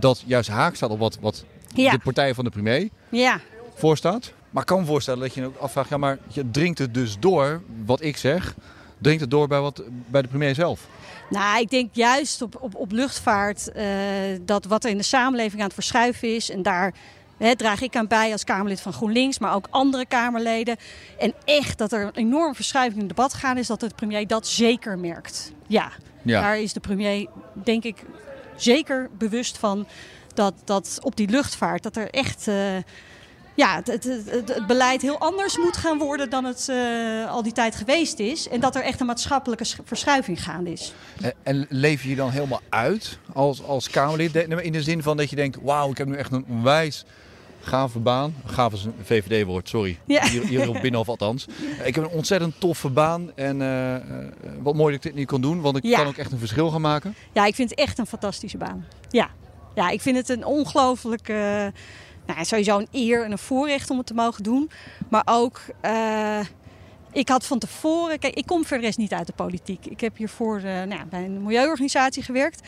dat 0.00 0.22
juist 0.26 0.48
haak 0.48 0.74
staat 0.74 0.90
op 0.90 0.98
wat, 0.98 1.18
wat 1.20 1.44
Ja. 1.74 1.90
de 1.90 1.98
partij 1.98 2.34
van 2.34 2.44
de 2.44 2.50
premier 2.50 2.88
Ja. 3.08 3.40
voorstaat. 3.74 4.32
Maar 4.50 4.62
ik 4.62 4.68
kan 4.68 4.80
me 4.80 4.86
voorstellen 4.86 5.20
dat 5.20 5.34
je 5.34 5.40
je 5.40 5.46
ook 5.46 5.56
afvraagt, 5.56 5.88
ja, 5.88 5.96
maar 5.96 6.18
je 6.28 6.50
dringt 6.50 6.78
het 6.78 6.94
dus 6.94 7.16
door, 7.18 7.62
wat 7.84 8.02
ik 8.02 8.16
zeg, 8.16 8.54
dringt 8.98 9.20
het 9.20 9.30
door 9.30 9.48
bij, 9.48 9.60
wat, 9.60 9.82
bij 10.06 10.22
de 10.22 10.28
premier 10.28 10.54
zelf. 10.54 10.86
Nou, 11.30 11.60
ik 11.60 11.70
denk 11.70 11.88
juist 11.92 12.42
op, 12.42 12.56
op, 12.60 12.74
op 12.74 12.92
luchtvaart 12.92 13.72
eh, 13.72 13.84
dat 14.40 14.64
wat 14.64 14.84
er 14.84 14.90
in 14.90 14.96
de 14.96 15.02
samenleving 15.02 15.58
aan 15.60 15.66
het 15.66 15.74
verschuiven 15.74 16.34
is. 16.34 16.50
En 16.50 16.62
daar 16.62 16.94
draag 17.52 17.80
ik 17.82 17.96
aan 17.96 18.06
bij 18.06 18.32
als 18.32 18.44
Kamerlid 18.44 18.80
van 18.80 18.92
GroenLinks, 18.92 19.38
maar 19.38 19.54
ook 19.54 19.66
andere 19.70 20.06
Kamerleden. 20.06 20.76
En 21.18 21.34
echt 21.44 21.78
dat 21.78 21.92
er 21.92 22.02
een 22.02 22.14
enorme 22.14 22.54
verschuiving 22.54 23.00
in 23.02 23.06
het 23.08 23.16
debat 23.16 23.34
gaat, 23.34 23.56
is 23.56 23.66
dat 23.66 23.80
de 23.80 23.90
premier 23.96 24.26
dat 24.26 24.46
zeker 24.46 24.98
merkt. 24.98 25.52
Ja, 25.66 25.90
Ja. 26.22 26.40
daar 26.40 26.58
is 26.60 26.72
de 26.72 26.80
premier 26.80 27.26
denk 27.52 27.84
ik 27.84 28.04
zeker 28.56 29.10
bewust 29.18 29.58
van 29.58 29.86
dat, 30.34 30.54
dat 30.64 30.98
op 31.02 31.16
die 31.16 31.28
luchtvaart, 31.28 31.82
dat 31.82 31.96
er 31.96 32.10
echt... 32.10 32.48
eh, 32.48 32.76
ja, 33.56 33.74
het, 33.74 33.86
het, 33.86 34.04
het, 34.04 34.54
het 34.54 34.66
beleid 34.66 35.02
heel 35.02 35.18
anders 35.18 35.58
moet 35.58 35.76
gaan 35.76 35.98
worden 35.98 36.30
dan 36.30 36.44
het 36.44 36.68
eh, 36.68 37.30
al 37.30 37.42
die 37.42 37.52
tijd 37.52 37.74
geweest 37.74 38.18
is. 38.18 38.48
En 38.48 38.60
dat 38.60 38.76
er 38.76 38.82
echt 38.82 39.00
een 39.00 39.06
maatschappelijke 39.06 39.64
sch- 39.64 39.78
verschuiving 39.84 40.42
gaande 40.42 40.72
is. 40.72 40.92
En, 41.20 41.34
en 41.42 41.66
leef 41.68 42.02
je 42.02 42.08
je 42.08 42.16
dan 42.16 42.30
helemaal 42.30 42.60
uit 42.68 43.18
als, 43.32 43.62
als 43.62 43.90
Kamerlid? 43.90 44.34
In 44.36 44.72
de 44.72 44.82
zin 44.82 45.02
van 45.02 45.16
dat 45.16 45.30
je 45.30 45.36
denkt, 45.36 45.58
wauw, 45.62 45.90
ik 45.90 45.98
heb 45.98 46.06
nu 46.06 46.16
echt 46.16 46.32
een 46.32 46.44
onwijs 46.48 47.04
gave 47.64 47.98
baan. 47.98 48.34
Gaaf 48.44 48.72
is 48.72 48.84
een 48.84 48.94
VVD-woord, 49.02 49.68
sorry. 49.68 49.98
Ja. 50.06 50.26
Hier, 50.28 50.46
hier 50.46 50.68
op 50.68 50.74
Binnenhof 50.74 51.08
althans. 51.08 51.46
Ik 51.84 51.94
heb 51.94 52.04
een 52.04 52.10
ontzettend 52.10 52.60
toffe 52.60 52.88
baan. 52.88 53.30
En 53.34 53.62
eh, 53.62 53.94
eh, 53.94 54.02
wat 54.62 54.74
mooi 54.74 54.94
dat 54.94 55.04
ik 55.04 55.10
dit 55.10 55.14
niet 55.20 55.28
kon 55.28 55.40
doen, 55.40 55.60
want 55.60 55.76
ik 55.76 55.84
Ja. 55.84 55.96
kan 55.98 56.06
ook 56.06 56.16
echt 56.16 56.32
een 56.32 56.38
verschil 56.38 56.70
gaan 56.70 56.80
maken. 56.80 57.14
Ja, 57.32 57.44
ik 57.46 57.54
vind 57.54 57.70
het 57.70 57.78
echt 57.78 57.98
een 57.98 58.06
fantastische 58.06 58.56
baan. 58.58 58.84
Ja, 59.10 59.30
ja 59.74 59.88
ik 59.90 60.00
vind 60.00 60.16
het 60.16 60.28
een 60.28 60.44
ongelooflijk. 60.44 61.28
eh, 61.28 61.36
nou, 62.26 62.44
sowieso 62.44 62.78
een 62.78 62.88
eer 62.90 63.24
en 63.24 63.32
een 63.32 63.38
voorrecht 63.38 63.90
om 63.90 63.96
het 63.98 64.06
te 64.06 64.14
mogen 64.14 64.42
doen. 64.42 64.70
Maar 65.08 65.22
ook. 65.24 65.60
ik 67.12 67.28
had 67.28 67.46
van 67.46 67.58
tevoren. 67.58 68.18
Kijk, 68.18 68.34
ik 68.34 68.46
kom 68.46 68.64
verder 68.64 68.86
rest 68.86 68.98
niet 68.98 69.12
uit 69.12 69.26
de 69.26 69.32
politiek. 69.32 69.86
Ik 69.86 70.00
heb 70.00 70.16
hiervoor 70.16 70.60
nou, 70.62 71.04
bij 71.10 71.24
een 71.24 71.42
milieuorganisatie 71.42 72.22
gewerkt. 72.22 72.60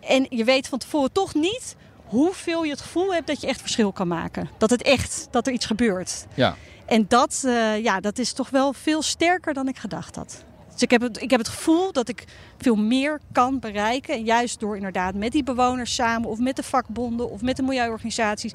En 0.00 0.26
je 0.30 0.44
weet 0.44 0.68
van 0.68 0.78
tevoren 0.78 1.12
toch 1.12 1.34
niet 1.34 1.76
hoeveel 2.08 2.62
je 2.62 2.70
het 2.70 2.80
gevoel 2.80 3.14
hebt 3.14 3.26
dat 3.26 3.40
je 3.40 3.46
echt 3.46 3.60
verschil 3.60 3.92
kan 3.92 4.08
maken. 4.08 4.48
Dat 4.58 4.70
het 4.70 4.82
echt, 4.82 5.28
dat 5.30 5.46
er 5.46 5.52
iets 5.52 5.66
gebeurt. 5.66 6.26
Ja. 6.34 6.56
En 6.86 7.04
dat, 7.08 7.42
eh, 7.46 7.82
ja, 7.82 8.00
dat 8.00 8.18
is 8.18 8.32
toch 8.32 8.50
wel 8.50 8.72
veel 8.72 9.02
sterker 9.02 9.54
dan 9.54 9.68
ik 9.68 9.78
gedacht 9.78 10.16
had. 10.16 10.44
Dus 10.72 10.82
ik 10.82 10.90
heb, 10.90 11.00
het, 11.00 11.22
ik 11.22 11.30
heb 11.30 11.40
het 11.40 11.48
gevoel 11.48 11.92
dat 11.92 12.08
ik 12.08 12.24
veel 12.58 12.76
meer 12.76 13.20
kan 13.32 13.58
bereiken. 13.58 14.14
En 14.14 14.24
juist 14.24 14.60
door 14.60 14.76
inderdaad 14.76 15.14
met 15.14 15.32
die 15.32 15.42
bewoners 15.42 15.94
samen, 15.94 16.28
of 16.28 16.38
met 16.38 16.56
de 16.56 16.62
vakbonden, 16.62 17.30
of 17.30 17.42
met 17.42 17.56
de 17.56 17.62
milieuorganisaties. 17.62 18.52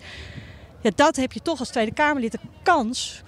Ja, 0.82 0.92
dat 0.96 1.16
heb 1.16 1.32
je 1.32 1.42
toch 1.42 1.60
als 1.60 1.70
Tweede 1.70 1.94
Kamerlid 1.94 2.32
de 2.32 2.40
kans 2.64 3.22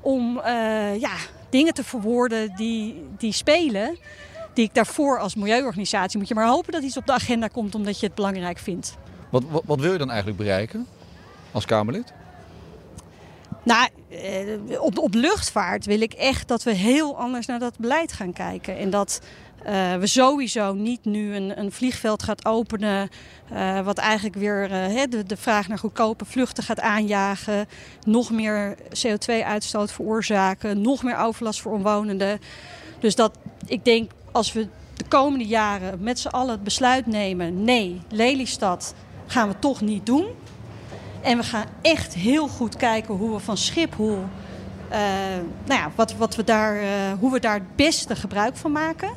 om 0.00 0.38
eh, 0.38 1.00
ja, 1.00 1.12
dingen 1.50 1.74
te 1.74 1.84
verwoorden 1.84 2.56
die, 2.56 3.04
die 3.18 3.32
spelen. 3.32 3.98
Die 4.54 4.64
ik 4.64 4.74
daarvoor 4.74 5.18
als 5.18 5.34
milieuorganisatie 5.34 6.18
moet 6.18 6.28
je 6.28 6.34
maar 6.34 6.46
hopen 6.46 6.72
dat 6.72 6.82
iets 6.82 6.96
op 6.96 7.06
de 7.06 7.12
agenda 7.12 7.46
komt 7.46 7.74
omdat 7.74 8.00
je 8.00 8.06
het 8.06 8.14
belangrijk 8.14 8.58
vindt. 8.58 8.96
Wat, 9.30 9.42
wat, 9.50 9.62
wat 9.66 9.80
wil 9.80 9.92
je 9.92 9.98
dan 9.98 10.08
eigenlijk 10.08 10.38
bereiken 10.38 10.86
als 11.52 11.64
Kamerlid? 11.64 12.12
Nou, 13.62 13.88
eh, 14.08 14.80
op, 14.82 14.98
op 14.98 15.14
luchtvaart 15.14 15.86
wil 15.86 16.00
ik 16.00 16.12
echt 16.12 16.48
dat 16.48 16.62
we 16.62 16.72
heel 16.72 17.18
anders 17.18 17.46
naar 17.46 17.58
dat 17.58 17.78
beleid 17.78 18.12
gaan 18.12 18.32
kijken. 18.32 18.78
En 18.78 18.90
dat 18.90 19.20
eh, 19.62 19.96
we 19.96 20.06
sowieso 20.06 20.72
niet 20.72 21.04
nu 21.04 21.34
een, 21.34 21.58
een 21.58 21.72
vliegveld 21.72 22.22
gaat 22.22 22.44
openen. 22.44 23.08
eh, 23.50 23.80
wat 23.80 23.98
eigenlijk 23.98 24.36
weer 24.36 24.68
de, 25.08 25.24
de 25.26 25.36
vraag 25.36 25.68
naar 25.68 25.78
goedkope 25.78 26.24
vluchten 26.24 26.64
gaat 26.64 26.80
aanjagen. 26.80 27.66
Nog 28.06 28.30
meer 28.30 28.76
CO2-uitstoot 28.76 29.92
veroorzaken. 29.92 30.80
Nog 30.80 31.02
meer 31.02 31.18
overlast 31.18 31.60
voor 31.60 31.72
omwonenden. 31.72 32.40
Dus 32.98 33.14
dat 33.14 33.38
ik 33.66 33.84
denk 33.84 34.10
als 34.32 34.52
we 34.52 34.68
de 34.96 35.04
komende 35.08 35.46
jaren 35.46 36.02
met 36.02 36.18
z'n 36.18 36.28
allen 36.28 36.50
het 36.50 36.64
besluit 36.64 37.06
nemen. 37.06 37.64
Nee, 37.64 38.00
Lelystad 38.08 38.94
gaan 39.30 39.48
we 39.48 39.58
toch 39.58 39.80
niet 39.80 40.06
doen. 40.06 40.24
En 41.20 41.36
we 41.36 41.44
gaan 41.44 41.66
echt 41.82 42.14
heel 42.14 42.48
goed 42.48 42.76
kijken 42.76 43.14
hoe 43.14 43.32
we 43.32 43.38
van 43.38 43.56
Schiphol, 43.56 44.24
eh, 44.88 45.00
nou 45.64 45.80
ja, 45.80 45.90
wat, 45.94 46.14
wat 46.14 46.36
we 46.36 46.44
daar, 46.44 46.76
eh, 46.76 46.88
hoe 47.18 47.32
we 47.32 47.40
daar 47.40 47.54
het 47.54 47.76
beste 47.76 48.16
gebruik 48.16 48.56
van 48.56 48.72
maken. 48.72 49.10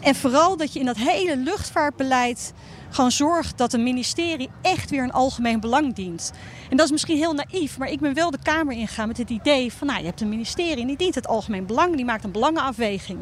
En 0.00 0.14
vooral 0.14 0.56
dat 0.56 0.72
je 0.72 0.78
in 0.78 0.86
dat 0.86 0.96
hele 0.96 1.36
luchtvaartbeleid 1.36 2.52
gewoon 2.90 3.10
zorgt 3.10 3.58
dat 3.58 3.72
een 3.72 3.82
ministerie 3.82 4.50
echt 4.62 4.90
weer 4.90 5.02
een 5.02 5.12
algemeen 5.12 5.60
belang 5.60 5.94
dient. 5.94 6.32
En 6.70 6.76
dat 6.76 6.86
is 6.86 6.92
misschien 6.92 7.16
heel 7.16 7.32
naïef, 7.32 7.78
maar 7.78 7.90
ik 7.90 8.00
ben 8.00 8.14
wel 8.14 8.30
de 8.30 8.38
Kamer 8.42 8.74
ingegaan 8.74 9.08
met 9.08 9.18
het 9.18 9.30
idee 9.30 9.72
van, 9.72 9.86
nou, 9.86 9.98
je 9.98 10.06
hebt 10.06 10.20
een 10.20 10.28
ministerie 10.28 10.80
en 10.80 10.86
die 10.86 10.96
dient 10.96 11.14
het 11.14 11.26
algemeen 11.26 11.66
belang, 11.66 11.96
die 11.96 12.04
maakt 12.04 12.24
een 12.24 12.32
belangenafweging. 12.32 13.18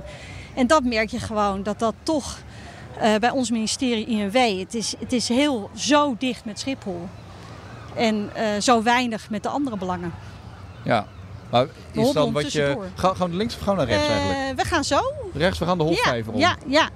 En 0.55 0.67
dat 0.67 0.85
merk 0.85 1.11
je 1.11 1.19
gewoon 1.19 1.63
dat 1.63 1.79
dat 1.79 1.95
toch 2.03 2.39
eh, 3.01 3.15
bij 3.21 3.31
ons 3.31 3.51
ministerie 3.51 4.07
INW, 4.07 4.59
het 4.59 4.75
is, 4.75 4.95
het 4.99 5.13
is 5.13 5.29
heel 5.29 5.71
zo 5.77 6.15
dicht 6.19 6.45
met 6.45 6.59
Schiphol. 6.61 7.09
En 7.97 8.31
eh, 8.35 8.45
zo 8.61 8.83
weinig 8.83 9.31
met 9.31 9.43
de 9.43 9.49
andere 9.49 9.77
belangen. 9.77 10.13
Ja. 10.85 11.07
Maar 11.51 11.67
is 11.93 12.13
dan 12.13 12.33
wat 12.33 12.53
je... 12.53 12.77
Ga- 12.95 13.15
Gaan 13.15 13.31
we 13.31 13.37
links 13.37 13.55
of 13.55 13.61
gaan 13.63 13.77
we 13.77 13.81
naar 13.85 13.91
rechts 13.91 14.09
eigenlijk? 14.09 14.39
Eh, 14.51 14.57
we 14.65 14.65
gaan 14.71 14.85
zo. 14.85 15.01
Rechts, 15.35 15.59
we 15.59 15.65
gaan 15.65 15.79
de 15.79 15.85
Ja, 15.85 15.91
hofvijver 15.91 16.33
om. 16.33 16.39
ja, 16.39 16.57
ja. 16.67 16.89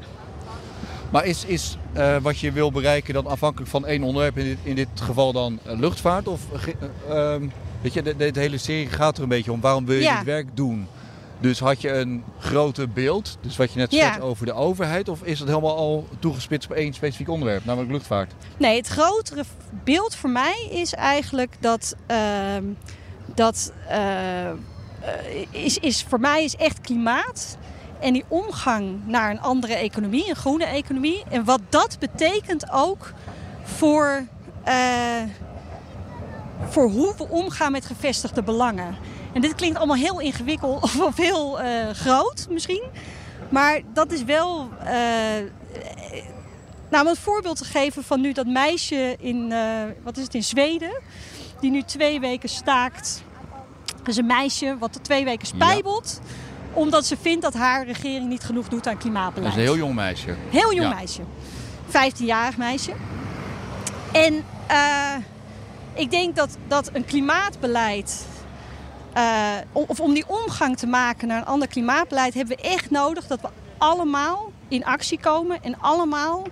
Maar 1.11 1.25
is, 1.25 1.45
is 1.45 1.76
wat 2.23 2.38
je 2.38 2.53
wil 2.53 2.73
bereiken 2.73 3.15
dan 3.15 3.26
afhankelijk 3.26 3.71
van 3.71 3.87
één 3.87 4.03
onderwerp, 4.03 4.38
in 4.38 4.45
dit, 4.45 4.59
in 4.62 4.75
dit 4.75 4.88
geval 4.95 5.33
dan 5.33 5.59
luchtvaart? 5.65 6.29
Of 6.29 6.41
eh, 6.53 7.35
ehm, 7.35 7.49
weet 7.81 7.93
je, 7.93 8.03
de, 8.03 8.17
de, 8.17 8.31
de 8.31 8.41
hele 8.41 8.59
serie 8.59 8.87
gaat 8.88 9.17
er 9.17 9.23
een 9.23 9.29
beetje 9.29 9.53
om. 9.53 9.61
Waarom 9.61 9.87
wil 9.87 9.97
je 9.97 10.03
Ja. 10.03 10.17
dit 10.17 10.25
werk 10.25 10.49
doen? 10.55 10.87
Dus 11.40 11.59
had 11.61 11.81
je 11.81 11.93
een 11.93 12.25
groter 12.38 12.88
beeld, 12.90 13.38
dus 13.40 13.57
wat 13.57 13.73
je 13.73 13.78
net 13.78 13.90
Ja. 13.93 14.00
schetst 14.02 14.21
over 14.21 14.47
de 14.47 14.52
overheid, 14.52 15.09
of 15.09 15.23
is 15.23 15.38
het 15.38 15.49
helemaal 15.49 15.76
al 15.76 16.09
toegespitst 16.19 16.71
op 16.71 16.76
één 16.76 16.93
specifiek 16.95 17.28
onderwerp, 17.28 17.64
namelijk 17.64 17.93
luchtvaart? 17.93 18.33
Nee, 18.57 18.76
het 18.76 18.87
grotere 18.88 19.45
beeld 19.85 20.14
voor 20.14 20.31
mij 20.31 20.66
is 20.71 20.95
eigenlijk 20.95 21.57
dat. 21.61 21.97
ehm, 22.07 22.64
dat 23.35 23.73
eh, 23.88 24.49
eh, 24.50 24.55
is, 25.50 25.78
is, 25.78 26.02
voor 26.09 26.21
mij 26.21 26.45
is 26.45 26.57
echt 26.57 26.81
klimaat. 26.81 27.57
En 28.00 28.12
die 28.12 28.25
omgang 28.28 28.99
naar 29.07 29.31
een 29.31 29.40
andere 29.40 29.75
economie, 29.75 30.28
een 30.28 30.37
groene 30.37 30.64
economie. 30.64 31.25
En 31.28 31.45
wat 31.45 31.61
dat 31.69 31.97
betekent 31.99 32.71
ook 32.73 33.12
voor, 33.62 34.23
eh, 34.64 35.23
voor 36.69 36.90
hoe 36.90 37.14
we 37.16 37.28
omgaan 37.28 37.73
met 37.73 37.87
gevestigde 37.87 38.43
belangen. 38.43 38.97
En 39.37 39.43
dit 39.43 39.55
klinkt 39.55 39.76
allemaal 39.78 39.97
heel 39.97 40.21
ingewikkeld 40.21 40.83
of 41.09 41.16
heel 41.16 41.61
eh, 41.61 41.90
groot 41.90 42.47
misschien. 42.50 42.83
Maar 43.49 43.81
dat 43.93 44.12
is 44.12 44.25
wel. 44.25 44.69
eh, 44.85 44.95
Nou, 46.90 47.05
om 47.05 47.11
een 47.11 47.16
voorbeeld 47.16 47.57
te 47.57 47.64
geven 47.64 48.05
van 48.05 48.21
nu 48.21 48.33
dat 48.33 48.47
meisje 48.47 49.16
in, 49.21 49.50
uh, 49.50 49.83
wat 50.02 50.16
is 50.16 50.23
het, 50.23 50.35
in 50.35 50.45
Zweden, 50.45 51.00
die 51.61 51.71
nu 51.71 51.83
twee 51.83 52.21
weken 52.21 52.49
staakt. 52.49 53.23
Dat 53.97 54.09
is 54.09 54.16
een 54.16 54.26
meisje 54.26 54.76
wat 54.78 54.99
twee 55.02 55.25
weken 55.25 55.47
spijbelt, 55.47 56.21
omdat 56.73 57.07
ze 57.07 57.16
vindt 57.21 57.43
dat 57.43 57.55
haar 57.55 57.87
regering 57.87 58.28
niet 58.28 58.45
genoeg 58.45 58.69
doet 58.69 58.87
aan 58.87 58.99
klimaatbeleid. 58.99 59.55
Dat 59.55 59.62
is 59.62 59.69
een 59.69 59.75
heel 59.75 59.85
jong 59.85 59.95
meisje. 59.95 60.35
Heel 60.50 60.75
jong 60.75 60.95
meisje. 60.95 61.21
15-jarig 61.88 62.57
meisje. 62.57 62.93
En 64.12 64.45
uh, 64.71 65.14
ik 65.95 66.11
denk 66.11 66.37
dat, 66.37 66.57
dat 66.69 66.90
een 66.93 67.05
klimaatbeleid, 67.05 68.26
uh, 69.16 69.54
of 69.73 70.00
om 70.00 70.14
die 70.14 70.28
omgang 70.28 70.76
te 70.76 70.87
maken 70.87 71.28
naar 71.28 71.38
een 71.38 71.46
ander 71.46 71.68
klimaatbeleid, 71.68 72.35
hebben 72.35 72.56
we 72.56 72.62
echt 72.62 72.90
nodig 72.90 73.26
dat 73.26 73.40
we 73.40 73.49
allemaal 73.78 74.52
in 74.68 74.85
actie 74.85 75.20
komen 75.20 75.62
en 75.62 75.80
allemaal 75.80 76.46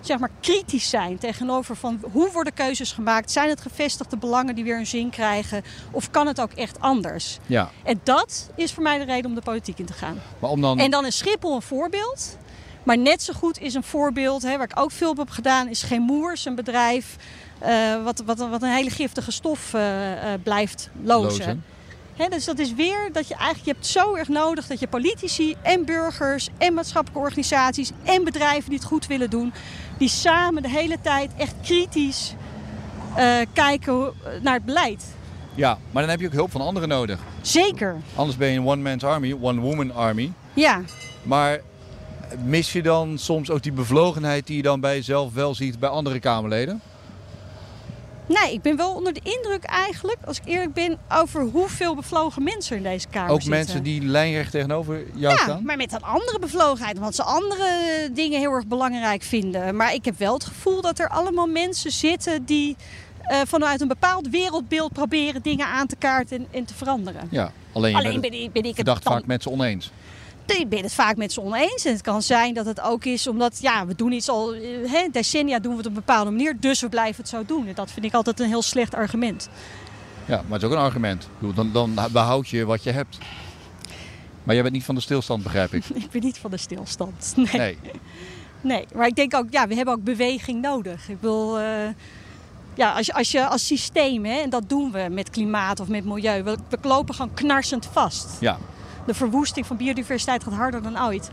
zeg 0.00 0.18
maar, 0.18 0.30
kritisch 0.40 0.90
zijn 0.90 1.18
tegenover 1.18 1.76
van 1.76 2.00
hoe 2.12 2.30
worden 2.32 2.54
keuzes 2.54 2.92
gemaakt. 2.92 3.30
Zijn 3.30 3.48
het 3.48 3.60
gevestigde 3.60 4.16
belangen 4.16 4.54
die 4.54 4.64
weer 4.64 4.78
een 4.78 4.86
zin 4.86 5.10
krijgen? 5.10 5.62
Of 5.90 6.10
kan 6.10 6.26
het 6.26 6.40
ook 6.40 6.52
echt 6.52 6.80
anders? 6.80 7.38
Ja. 7.46 7.70
En 7.82 8.00
dat 8.02 8.50
is 8.54 8.72
voor 8.72 8.82
mij 8.82 8.98
de 8.98 9.04
reden 9.04 9.30
om 9.30 9.34
de 9.34 9.42
politiek 9.42 9.78
in 9.78 9.84
te 9.84 9.92
gaan. 9.92 10.20
Maar 10.38 10.50
om 10.50 10.60
dan... 10.60 10.78
En 10.78 10.90
dan 10.90 11.06
is 11.06 11.18
Schiphol 11.18 11.54
een 11.54 11.62
voorbeeld. 11.62 12.38
Maar 12.82 12.98
net 12.98 13.22
zo 13.22 13.32
goed 13.32 13.60
is 13.60 13.74
een 13.74 13.82
voorbeeld, 13.82 14.42
hè, 14.42 14.56
waar 14.56 14.70
ik 14.70 14.80
ook 14.80 14.90
veel 14.90 15.10
op 15.10 15.16
heb 15.16 15.30
gedaan, 15.30 15.68
is 15.68 15.82
Gemoers, 15.82 16.44
een 16.44 16.54
bedrijf 16.54 17.16
uh, 17.66 18.04
wat, 18.04 18.22
wat, 18.26 18.38
wat, 18.38 18.62
een 18.62 18.70
hele 18.70 18.90
giftige 18.90 19.30
stof 19.30 19.74
uh, 19.74 20.10
uh, 20.10 20.22
blijft 20.42 20.90
lozen. 21.02 21.38
lozen. 21.38 21.64
Dus 22.28 22.44
dat 22.44 22.58
is 22.58 22.74
weer 22.74 23.08
dat 23.12 23.28
je 23.28 23.34
eigenlijk 23.34 23.64
je 23.64 23.72
hebt 23.72 23.86
zo 23.86 24.14
erg 24.14 24.28
nodig 24.28 24.66
dat 24.66 24.80
je 24.80 24.86
politici 24.86 25.56
en 25.62 25.84
burgers 25.84 26.48
en 26.58 26.74
maatschappelijke 26.74 27.26
organisaties 27.26 27.90
en 28.04 28.24
bedrijven 28.24 28.70
die 28.70 28.78
het 28.78 28.88
goed 28.88 29.06
willen 29.06 29.30
doen, 29.30 29.52
die 29.98 30.08
samen 30.08 30.62
de 30.62 30.68
hele 30.68 31.00
tijd 31.00 31.30
echt 31.36 31.54
kritisch 31.62 32.34
kijken 33.52 34.12
naar 34.42 34.54
het 34.54 34.64
beleid. 34.64 35.04
Ja, 35.54 35.78
maar 35.90 36.02
dan 36.02 36.10
heb 36.10 36.20
je 36.20 36.26
ook 36.26 36.32
hulp 36.32 36.50
van 36.50 36.60
anderen 36.60 36.88
nodig. 36.88 37.18
Zeker. 37.40 37.96
Anders 38.14 38.36
ben 38.36 38.48
je 38.48 38.58
een 38.58 38.66
one-man's 38.66 39.04
army, 39.04 39.36
one-woman 39.40 39.94
army. 39.94 40.32
Ja. 40.54 40.80
Maar 41.22 41.60
mis 42.44 42.72
je 42.72 42.82
dan 42.82 43.18
soms 43.18 43.50
ook 43.50 43.62
die 43.62 43.72
bevlogenheid 43.72 44.46
die 44.46 44.56
je 44.56 44.62
dan 44.62 44.80
bij 44.80 44.94
jezelf 44.94 45.32
wel 45.32 45.54
ziet 45.54 45.78
bij 45.78 45.88
andere 45.88 46.18
Kamerleden? 46.18 46.80
Nee, 48.38 48.52
ik 48.52 48.62
ben 48.62 48.76
wel 48.76 48.94
onder 48.94 49.12
de 49.12 49.20
indruk 49.22 49.64
eigenlijk, 49.64 50.18
als 50.24 50.36
ik 50.36 50.42
eerlijk 50.44 50.72
ben, 50.72 50.98
over 51.08 51.42
hoeveel 51.42 51.94
bevlogen 51.94 52.42
mensen 52.42 52.76
in 52.76 52.82
deze 52.82 53.08
Kamer 53.08 53.30
Ook 53.30 53.42
zitten. 53.42 53.58
mensen 53.58 53.82
die 53.82 54.02
lijnrecht 54.02 54.50
tegenover 54.50 55.04
jou 55.14 55.34
ja, 55.34 55.42
staan? 55.42 55.64
maar 55.64 55.76
met 55.76 55.92
een 55.92 56.02
andere 56.02 56.38
bevlogenheid, 56.38 56.98
want 56.98 57.14
ze 57.14 57.22
andere 57.22 57.64
dingen 58.12 58.40
heel 58.40 58.52
erg 58.52 58.66
belangrijk 58.66 59.22
vinden. 59.22 59.76
Maar 59.76 59.94
ik 59.94 60.04
heb 60.04 60.18
wel 60.18 60.34
het 60.34 60.44
gevoel 60.44 60.80
dat 60.80 60.98
er 60.98 61.08
allemaal 61.08 61.46
mensen 61.46 61.90
zitten 61.90 62.44
die 62.44 62.76
uh, 63.30 63.36
vanuit 63.46 63.80
een 63.80 63.88
bepaald 63.88 64.28
wereldbeeld 64.28 64.92
proberen 64.92 65.42
dingen 65.42 65.66
aan 65.66 65.86
te 65.86 65.96
kaarten 65.96 66.38
en, 66.38 66.46
en 66.50 66.64
te 66.64 66.74
veranderen. 66.74 67.28
Ja, 67.30 67.52
alleen, 67.72 67.94
alleen 67.94 68.20
ben, 68.20 68.32
ik, 68.32 68.52
ben 68.52 68.64
ik 68.64 68.76
het 68.76 68.86
dan... 68.86 68.98
vaak 69.02 69.26
met 69.26 69.42
ze 69.42 69.50
oneens 69.50 69.90
ik 70.58 70.68
ben 70.68 70.82
het 70.82 70.92
vaak 70.92 71.16
met 71.16 71.32
ze 71.32 71.40
oneens. 71.40 71.84
En 71.84 71.92
het 71.92 72.02
kan 72.02 72.22
zijn 72.22 72.54
dat 72.54 72.66
het 72.66 72.80
ook 72.80 73.04
is 73.04 73.26
omdat, 73.26 73.58
ja, 73.60 73.86
we 73.86 73.94
doen 73.94 74.12
iets 74.12 74.28
al 74.28 74.54
hè, 74.86 75.08
decennia 75.12 75.58
doen 75.58 75.72
we 75.72 75.78
het 75.78 75.86
op 75.86 75.96
een 75.96 76.04
bepaalde 76.04 76.30
manier, 76.30 76.56
dus 76.60 76.80
we 76.80 76.88
blijven 76.88 77.20
het 77.20 77.30
zo 77.30 77.44
doen. 77.44 77.66
En 77.66 77.74
dat 77.74 77.90
vind 77.90 78.06
ik 78.06 78.14
altijd 78.14 78.40
een 78.40 78.48
heel 78.48 78.62
slecht 78.62 78.94
argument. 78.94 79.48
Ja, 80.24 80.36
maar 80.36 80.52
het 80.52 80.62
is 80.62 80.68
ook 80.68 80.74
een 80.74 80.84
argument. 80.84 81.28
Dan, 81.54 81.72
dan 81.72 81.98
behoud 82.12 82.48
je 82.48 82.64
wat 82.64 82.82
je 82.82 82.90
hebt. 82.90 83.18
Maar 84.42 84.54
jij 84.54 84.62
bent 84.62 84.74
niet 84.74 84.84
van 84.84 84.94
de 84.94 85.00
stilstand, 85.00 85.42
begrijp 85.42 85.74
ik. 85.74 85.84
ik 86.04 86.10
ben 86.10 86.22
niet 86.22 86.38
van 86.38 86.50
de 86.50 86.56
stilstand. 86.56 87.32
Nee. 87.36 87.48
nee. 87.52 87.78
nee. 88.60 88.86
maar 88.94 89.06
ik 89.06 89.14
denk 89.14 89.34
ook, 89.34 89.46
ja, 89.50 89.68
we 89.68 89.74
hebben 89.74 89.94
ook 89.94 90.04
beweging 90.04 90.60
nodig. 90.62 91.08
Ik 91.08 91.16
wil, 91.20 91.60
uh, 91.60 91.64
ja, 92.74 92.92
als 92.92 93.06
je, 93.06 93.12
als 93.12 93.30
je 93.30 93.46
als 93.46 93.66
systeem, 93.66 94.24
hè, 94.24 94.40
en 94.40 94.50
dat 94.50 94.68
doen 94.68 94.92
we 94.92 95.06
met 95.10 95.30
klimaat 95.30 95.80
of 95.80 95.88
met 95.88 96.04
milieu, 96.04 96.42
we, 96.42 96.56
we 96.68 96.78
lopen 96.82 97.14
gewoon 97.14 97.34
knarsend 97.34 97.88
vast. 97.92 98.28
Ja, 98.40 98.58
de 99.06 99.14
verwoesting 99.14 99.66
van 99.66 99.76
biodiversiteit 99.76 100.44
gaat 100.44 100.54
harder 100.54 100.82
dan 100.82 101.02
ooit. 101.02 101.30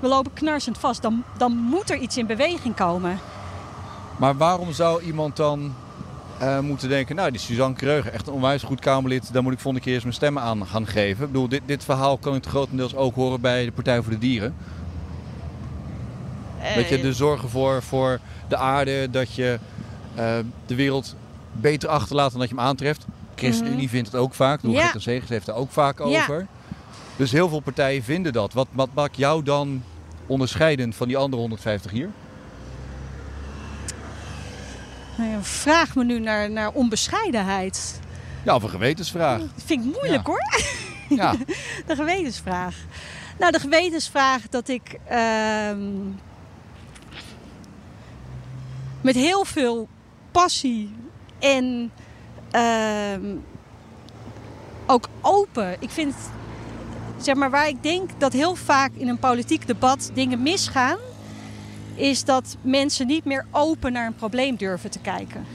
We 0.00 0.08
lopen 0.08 0.32
knarsend 0.32 0.78
vast. 0.78 1.02
Dan, 1.02 1.24
dan 1.36 1.56
moet 1.56 1.90
er 1.90 1.96
iets 1.96 2.16
in 2.16 2.26
beweging 2.26 2.74
komen. 2.74 3.18
Maar 4.16 4.36
waarom 4.36 4.72
zou 4.72 5.02
iemand 5.02 5.36
dan 5.36 5.74
uh, 6.42 6.58
moeten 6.58 6.88
denken... 6.88 7.16
nou, 7.16 7.30
die 7.30 7.40
Suzanne 7.40 7.76
Kreuger, 7.76 8.12
echt 8.12 8.26
een 8.26 8.32
onwijs 8.32 8.62
goed 8.62 8.80
Kamerlid... 8.80 9.32
daar 9.32 9.42
moet 9.42 9.52
ik 9.52 9.58
volgende 9.58 9.84
keer 9.84 9.94
eens 9.94 10.02
mijn 10.02 10.14
stemmen 10.14 10.42
aan 10.42 10.66
gaan 10.66 10.86
geven. 10.86 11.24
Ik 11.24 11.32
bedoel, 11.32 11.48
dit, 11.48 11.62
dit 11.66 11.84
verhaal 11.84 12.18
kan 12.18 12.34
ik 12.34 12.46
grotendeels 12.46 12.94
ook 12.96 13.14
horen 13.14 13.40
bij 13.40 13.64
de 13.64 13.72
Partij 13.72 14.02
voor 14.02 14.12
de 14.12 14.18
Dieren. 14.18 14.54
Uh, 16.58 16.74
dat 16.74 16.88
je 16.88 17.00
de 17.00 17.12
zorgen 17.12 17.48
voor, 17.48 17.82
voor 17.82 18.18
de 18.48 18.56
aarde, 18.56 19.10
dat 19.10 19.34
je 19.34 19.58
uh, 20.18 20.34
de 20.66 20.74
wereld 20.74 21.14
beter 21.52 21.88
achterlaat 21.88 22.30
dan 22.30 22.40
dat 22.40 22.48
je 22.48 22.54
hem 22.54 22.64
aantreft. 22.64 23.06
ChristenUnie 23.34 23.82
mm. 23.82 23.88
vindt 23.88 24.12
het 24.12 24.20
ook 24.20 24.34
vaak. 24.34 24.62
De 24.62 24.70
ja. 24.70 24.98
Zegers 24.98 25.30
heeft 25.30 25.48
er 25.48 25.54
ook 25.54 25.70
vaak 25.70 26.00
over. 26.00 26.46
Dus 27.20 27.32
heel 27.32 27.48
veel 27.48 27.60
partijen 27.60 28.02
vinden 28.02 28.32
dat. 28.32 28.52
Wat, 28.52 28.66
wat 28.72 28.88
maakt 28.94 29.16
jou 29.16 29.42
dan 29.42 29.82
onderscheidend 30.26 30.94
van 30.94 31.08
die 31.08 31.16
andere 31.16 31.40
150 31.40 31.90
hier? 31.90 32.10
Nou 35.16 35.38
vraag 35.40 35.94
me 35.94 36.04
nu 36.04 36.18
naar, 36.18 36.50
naar 36.50 36.72
onbescheidenheid. 36.72 38.00
Ja, 38.44 38.54
of 38.54 38.62
een 38.62 38.68
gewetensvraag. 38.68 39.38
Dat 39.40 39.50
vind 39.64 39.84
ik 39.84 39.92
moeilijk 39.92 40.26
ja. 40.26 40.32
hoor. 40.32 40.44
Ja. 41.18 41.34
de 41.86 41.94
gewetensvraag. 41.96 42.76
Nou, 43.38 43.52
de 43.52 43.60
gewetensvraag 43.60 44.48
dat 44.48 44.68
ik 44.68 44.98
uh, 45.10 45.70
met 49.00 49.14
heel 49.14 49.44
veel 49.44 49.88
passie 50.30 50.94
en 51.38 51.92
uh, 52.54 53.34
ook 54.86 55.08
open. 55.20 55.76
Ik 55.78 55.90
vind 55.90 56.14
zeg 57.24 57.34
maar, 57.34 57.50
waar 57.50 57.68
ik 57.68 57.82
denk 57.82 58.10
dat 58.18 58.32
heel 58.32 58.54
vaak 58.54 58.90
in 58.96 59.08
een 59.08 59.18
politiek 59.18 59.66
debat 59.66 60.10
dingen 60.14 60.42
misgaan, 60.42 60.98
is 61.94 62.24
dat 62.24 62.56
mensen 62.62 63.06
niet 63.06 63.24
meer 63.24 63.46
open 63.50 63.92
naar 63.92 64.06
een 64.06 64.14
probleem 64.14 64.56
durven 64.56 64.90
te 64.90 64.98
kijken. 64.98 65.46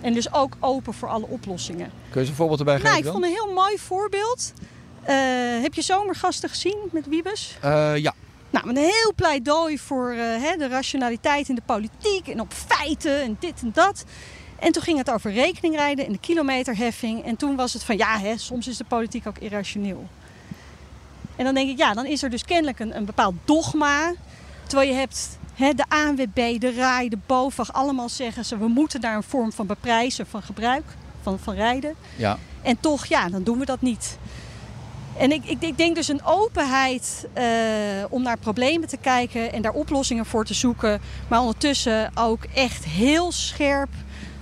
En 0.00 0.12
dus 0.12 0.32
ook 0.32 0.56
open 0.60 0.94
voor 0.94 1.08
alle 1.08 1.26
oplossingen. 1.26 1.86
Kun 1.86 2.10
je 2.12 2.20
eens 2.20 2.28
een 2.28 2.34
voorbeeld 2.34 2.58
erbij 2.58 2.74
geven? 2.74 2.90
Nou, 2.90 3.04
ik 3.04 3.10
vond 3.10 3.24
een 3.24 3.30
heel 3.30 3.52
mooi 3.52 3.78
voorbeeld. 3.78 4.52
Uh, 5.08 5.14
heb 5.62 5.74
je 5.74 5.82
zomergasten 5.82 6.48
gezien 6.48 6.78
met 6.92 7.06
Wiebes? 7.06 7.58
Uh, 7.64 7.96
ja. 7.96 8.14
Nou, 8.50 8.66
met 8.66 8.76
een 8.76 8.82
heel 8.82 9.12
pleidooi 9.14 9.78
voor 9.78 10.12
uh, 10.12 10.18
hè, 10.18 10.56
de 10.56 10.68
rationaliteit 10.68 11.48
in 11.48 11.54
de 11.54 11.62
politiek 11.66 12.28
en 12.28 12.40
op 12.40 12.52
feiten 12.52 13.22
en 13.22 13.36
dit 13.40 13.60
en 13.62 13.70
dat. 13.74 14.04
En 14.58 14.72
toen 14.72 14.82
ging 14.82 14.98
het 14.98 15.10
over 15.10 15.32
rekeningrijden 15.32 16.06
en 16.06 16.12
de 16.12 16.18
kilometerheffing. 16.18 17.24
En 17.24 17.36
toen 17.36 17.56
was 17.56 17.72
het 17.72 17.84
van 17.84 17.96
ja, 17.96 18.18
hè, 18.18 18.38
soms 18.38 18.68
is 18.68 18.76
de 18.76 18.84
politiek 18.84 19.26
ook 19.26 19.38
irrationeel. 19.38 20.06
En 21.38 21.44
dan 21.44 21.54
denk 21.54 21.68
ik, 21.68 21.78
ja, 21.78 21.92
dan 21.92 22.06
is 22.06 22.22
er 22.22 22.30
dus 22.30 22.44
kennelijk 22.44 22.78
een, 22.80 22.96
een 22.96 23.04
bepaald 23.04 23.34
dogma. 23.44 24.12
Terwijl 24.66 24.90
je 24.90 24.96
hebt 24.96 25.38
hè, 25.54 25.74
de 25.74 25.84
ANWB, 25.88 26.60
de 26.60 26.72
RAI, 26.76 27.08
de 27.08 27.18
BOVAG, 27.26 27.72
allemaal 27.72 28.08
zeggen 28.08 28.44
ze... 28.44 28.58
we 28.58 28.68
moeten 28.68 29.00
naar 29.00 29.16
een 29.16 29.22
vorm 29.22 29.52
van 29.52 29.66
beprijzen 29.66 30.26
van 30.26 30.42
gebruik, 30.42 30.84
van, 31.22 31.38
van 31.38 31.54
rijden. 31.54 31.94
Ja. 32.16 32.38
En 32.62 32.80
toch, 32.80 33.06
ja, 33.06 33.28
dan 33.28 33.42
doen 33.42 33.58
we 33.58 33.64
dat 33.64 33.80
niet. 33.80 34.18
En 35.18 35.32
ik, 35.32 35.44
ik, 35.44 35.62
ik 35.62 35.76
denk 35.76 35.94
dus 35.94 36.08
een 36.08 36.24
openheid 36.24 37.26
uh, 37.38 37.44
om 38.08 38.22
naar 38.22 38.38
problemen 38.38 38.88
te 38.88 38.96
kijken 38.96 39.52
en 39.52 39.62
daar 39.62 39.72
oplossingen 39.72 40.26
voor 40.26 40.44
te 40.44 40.54
zoeken. 40.54 41.00
Maar 41.28 41.40
ondertussen 41.40 42.10
ook 42.14 42.44
echt 42.54 42.84
heel 42.84 43.32
scherp 43.32 43.88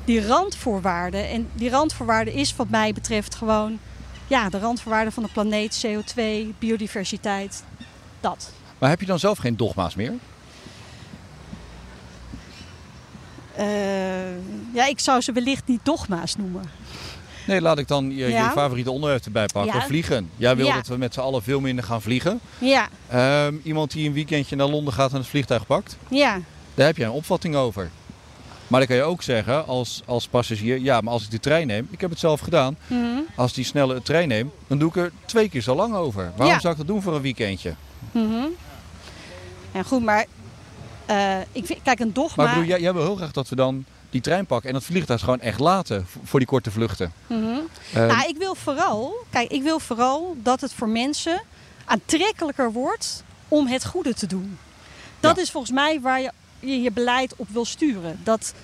die 0.04 0.26
randvoorwaarden. 0.26 1.28
En 1.28 1.48
die 1.54 1.70
randvoorwaarden 1.70 2.34
is 2.34 2.56
wat 2.56 2.68
mij 2.68 2.92
betreft 2.92 3.34
gewoon 3.34 3.78
ja, 4.26 4.49
de 4.49 4.59
randvoorwaarden 4.59 5.12
van 5.12 5.23
de 5.23 5.28
planeet, 5.33 5.87
CO2, 5.87 6.23
biodiversiteit, 6.59 7.64
dat. 8.21 8.52
Maar 8.78 8.90
heb 8.90 9.00
je 9.00 9.06
dan 9.06 9.18
zelf 9.18 9.38
geen 9.38 9.56
dogma's 9.56 9.95
meer? 9.95 10.12
Uh, 13.59 13.64
ja, 14.75 14.87
ik 14.87 15.00
zou 15.00 15.21
ze 15.21 15.33
wellicht 15.33 15.66
niet 15.66 15.80
dogma's 15.83 16.37
noemen. 16.37 16.62
Nee, 17.47 17.61
laat 17.61 17.78
ik 17.78 17.88
dan 17.88 18.11
je, 18.11 18.26
ja. 18.26 18.45
je 18.45 18.50
favoriete 18.50 18.90
onderwerp 18.90 19.25
erbij 19.25 19.47
pakken. 19.47 19.75
Ja. 19.75 19.87
Vliegen. 19.87 20.30
Jij 20.37 20.56
wil 20.56 20.73
dat 20.73 20.87
we 20.87 20.97
met 20.97 21.14
z'n 21.14 21.21
allen 21.21 21.42
veel 21.42 21.61
minder 21.61 21.85
gaan 21.85 22.02
vliegen. 22.02 22.40
Ja. 22.59 22.88
Um, 23.47 23.61
iemand 23.64 23.92
die 23.92 24.06
een 24.06 24.12
weekendje 24.12 24.56
naar 24.56 24.66
Londen 24.66 24.92
gaat 24.92 25.11
en 25.11 25.16
het 25.16 25.26
vliegtuig 25.26 25.66
pakt. 25.66 25.97
Ja. 26.09 26.40
Daar 26.75 26.87
heb 26.87 26.97
jij 26.97 27.06
een 27.06 27.12
opvatting 27.12 27.56
over. 27.56 27.90
Maar 28.66 28.78
dan 28.80 28.88
kan 28.88 28.96
je 28.96 29.02
ook 29.02 29.23
zeggen 29.23 29.66
als, 29.66 30.02
als 30.06 30.28
passagier, 30.28 30.78
ja, 30.78 31.00
maar 31.00 31.12
als 31.12 31.25
ik 31.25 31.30
de 31.30 31.40
trein 31.40 31.66
neem, 31.66 31.88
ik 31.90 32.00
heb 32.00 32.11
het 32.11 32.18
zelf 32.18 32.40
gedaan. 32.40 32.76
Mm 32.87 33.02
-hmm. 33.02 33.25
Als 33.37 33.52
die 33.52 33.64
snelle 33.64 34.02
trein 34.02 34.28
neem, 34.28 34.52
dan 34.66 34.78
doe 34.78 34.88
ik 34.88 34.96
er 34.96 35.12
twee 35.25 35.49
keer 35.49 35.61
zo 35.62 35.75
lang 35.75 35.94
over. 35.94 36.32
Waarom 36.37 36.54
Ja. 36.54 36.61
zou 36.61 36.73
ik 36.73 36.78
dat 36.78 36.87
doen 36.88 37.02
voor 37.02 37.14
een 37.14 37.23
weekendje? 37.23 37.75
Mm 38.12 38.30
-hmm. 38.30 38.49
Ja, 39.73 39.82
goed, 39.82 40.04
maar 40.04 40.26
uh, 41.11 41.37
ik 41.52 41.66
vind, 41.66 41.78
kijk, 41.82 41.99
een 42.00 42.12
dogma... 42.12 42.44
Maar 42.44 42.52
bedoel, 42.54 42.68
jij, 42.68 42.80
jij 42.80 42.92
wil 42.92 43.02
heel 43.02 43.16
graag 43.16 43.32
dat 43.32 43.49
we 43.49 43.56
dan 43.56 43.85
die 44.11 44.20
trein 44.20 44.46
pakken 44.46 44.68
en 44.68 44.75
dat 44.75 44.85
vliegtuig 44.85 45.20
gewoon 45.20 45.40
echt 45.40 45.61
laten 45.61 46.06
voor 46.25 46.38
die 46.38 46.49
korte 46.49 46.70
vluchten. 46.70 47.12
Mhm. 47.26 47.40
Eh, 47.92 48.06
Nou, 48.06 48.28
ik 48.28 48.37
wil 48.38 48.54
vooral, 48.54 49.14
kijk, 49.30 49.50
ik 49.50 49.62
wil 49.62 49.78
vooral 49.78 50.37
dat 50.42 50.61
het 50.61 50.73
voor 50.73 50.88
mensen 50.88 51.42
aantrekkelijker 51.85 52.73
wordt 52.73 53.23
om 53.49 53.66
het 53.66 53.85
goede 53.87 54.14
te 54.14 54.26
doen. 54.26 54.58
Dat 55.20 55.37
Ja. 55.37 55.42
is 55.42 55.50
volgens 55.50 55.73
mij 55.73 56.00
waar 56.00 56.20
je 56.20 56.30
je 56.60 56.82
je 56.82 56.90
beleid 56.90 57.34
op 57.36 57.48
wil 57.48 57.64
sturen. 57.64 58.20
Dat 58.25 58.54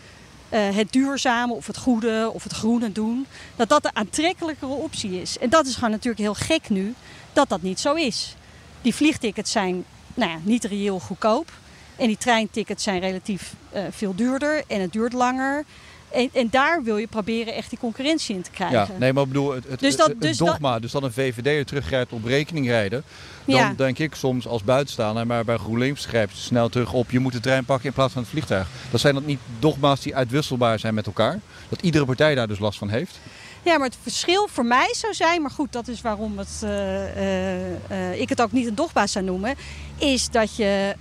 eh, 0.48 0.76
het 0.76 0.92
duurzame 0.92 1.52
of 1.52 1.66
het 1.66 1.76
goede 1.76 2.30
of 2.34 2.42
het 2.42 2.52
groene 2.52 2.92
doen, 2.92 3.26
dat 3.56 3.68
dat 3.68 3.82
de 3.82 3.94
aantrekkelijkere 3.94 4.72
optie 4.72 5.20
is. 5.20 5.38
En 5.38 5.50
dat 5.50 5.66
is 5.66 5.74
gewoon 5.74 5.90
natuurlijk 5.90 6.22
heel 6.22 6.34
gek 6.34 6.68
nu 6.68 6.94
dat 7.32 7.48
dat 7.48 7.62
niet 7.62 7.80
zo 7.80 7.94
is. 7.94 8.34
Die 8.82 8.94
vliegtickets 8.94 9.50
zijn 9.50 9.84
nou 10.14 10.30
ja, 10.30 10.38
niet 10.42 10.64
reëel 10.64 11.00
goedkoop. 11.00 11.52
En 11.96 12.06
die 12.06 12.18
treintickets 12.18 12.82
zijn 12.82 13.00
relatief 13.00 13.54
uh, 13.74 13.82
veel 13.90 14.14
duurder 14.14 14.64
en 14.66 14.80
het 14.80 14.92
duurt 14.92 15.12
langer. 15.12 15.64
En, 16.12 16.30
en, 16.32 16.48
daar 16.50 16.82
wil 16.82 16.96
je 16.96 17.06
proberen 17.06 17.54
echt 17.54 17.70
die 17.70 17.78
concurrentie 17.78 18.34
in 18.34 18.42
te 18.42 18.50
krijgen. 18.50 18.78
Ja, 18.78 18.98
nee, 18.98 19.12
maar 19.12 19.22
ik 19.22 19.28
bedoel, 19.28 19.52
het, 19.52 19.64
het, 19.68 19.80
dus 19.80 19.96
dat, 19.96 20.08
het, 20.08 20.20
dus 20.20 20.36
dogma, 20.36 20.78
dus 20.78 20.92
dat 20.92 21.02
een 21.02 21.12
VVD'er 21.12 21.64
terugrijdt 21.64 22.12
op 22.12 22.24
rekening 22.24 22.66
rijden. 22.66 23.04
Dan 23.44 23.56
ja. 23.56 23.74
denk 23.76 23.98
ik 23.98 24.14
soms 24.14 24.46
als 24.46 24.64
buitenstaander, 24.64 25.26
maar 25.26 25.44
bij 25.44 25.56
GroenLinks 25.56 26.02
schrijft 26.02 26.36
snel 26.36 26.68
terug 26.68 26.92
op... 26.92 27.10
je 27.10 27.18
moet 27.18 27.32
de 27.32 27.40
trein 27.40 27.64
pakken 27.64 27.86
in 27.86 27.92
plaats 27.92 28.12
van 28.12 28.22
het 28.22 28.30
vliegtuig. 28.30 28.68
Dat 28.90 29.00
zijn 29.00 29.14
dat 29.14 29.26
niet 29.26 29.40
dogma's 29.58 30.00
die 30.00 30.16
uitwisselbaar 30.16 30.78
zijn 30.78 30.94
met 30.94 31.06
elkaar? 31.06 31.40
Dat 31.68 31.82
iedere 31.82 32.04
partij 32.04 32.34
daar 32.34 32.48
dus 32.48 32.58
last 32.58 32.78
van 32.78 32.88
heeft? 32.88 33.18
Ja, 33.64 33.78
maar 33.78 33.86
het 33.86 33.96
verschil 34.02 34.48
voor 34.48 34.64
mij 34.64 34.94
zou 34.94 35.14
zijn, 35.14 35.42
maar 35.42 35.50
goed, 35.50 35.72
dat 35.72 35.88
is 35.88 36.00
waarom 36.00 36.38
het, 36.38 36.60
uh, 36.64 36.70
uh, 37.16 37.70
uh, 37.90 38.20
ik 38.20 38.28
het 38.28 38.42
ook 38.42 38.52
niet 38.52 38.66
een 38.66 38.74
dogma 38.74 39.06
zou 39.06 39.24
noemen, 39.24 39.54
is 39.98 40.28
dat 40.30 40.56
je 40.56 40.96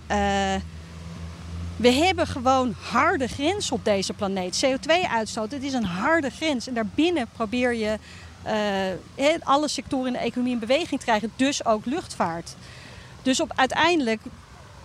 we 1.81 1.91
hebben 1.91 2.27
gewoon 2.27 2.75
harde 2.81 3.27
grenzen 3.27 3.75
op 3.75 3.85
deze 3.85 4.13
planeet. 4.13 4.65
CO2-uitstoot, 4.65 5.51
het 5.51 5.63
is 5.63 5.73
een 5.73 5.85
harde 5.85 6.29
grens. 6.29 6.67
En 6.67 6.73
daarbinnen 6.73 7.27
probeer 7.33 7.73
je 7.73 7.97
uh, 9.17 9.27
alle 9.43 9.67
sectoren 9.67 10.07
in 10.07 10.13
de 10.13 10.19
economie 10.19 10.53
in 10.53 10.59
beweging 10.59 10.99
te 10.99 11.05
krijgen. 11.05 11.31
Dus 11.35 11.65
ook 11.65 11.85
luchtvaart. 11.85 12.55
Dus 13.21 13.41
op, 13.41 13.51
uiteindelijk 13.55 14.21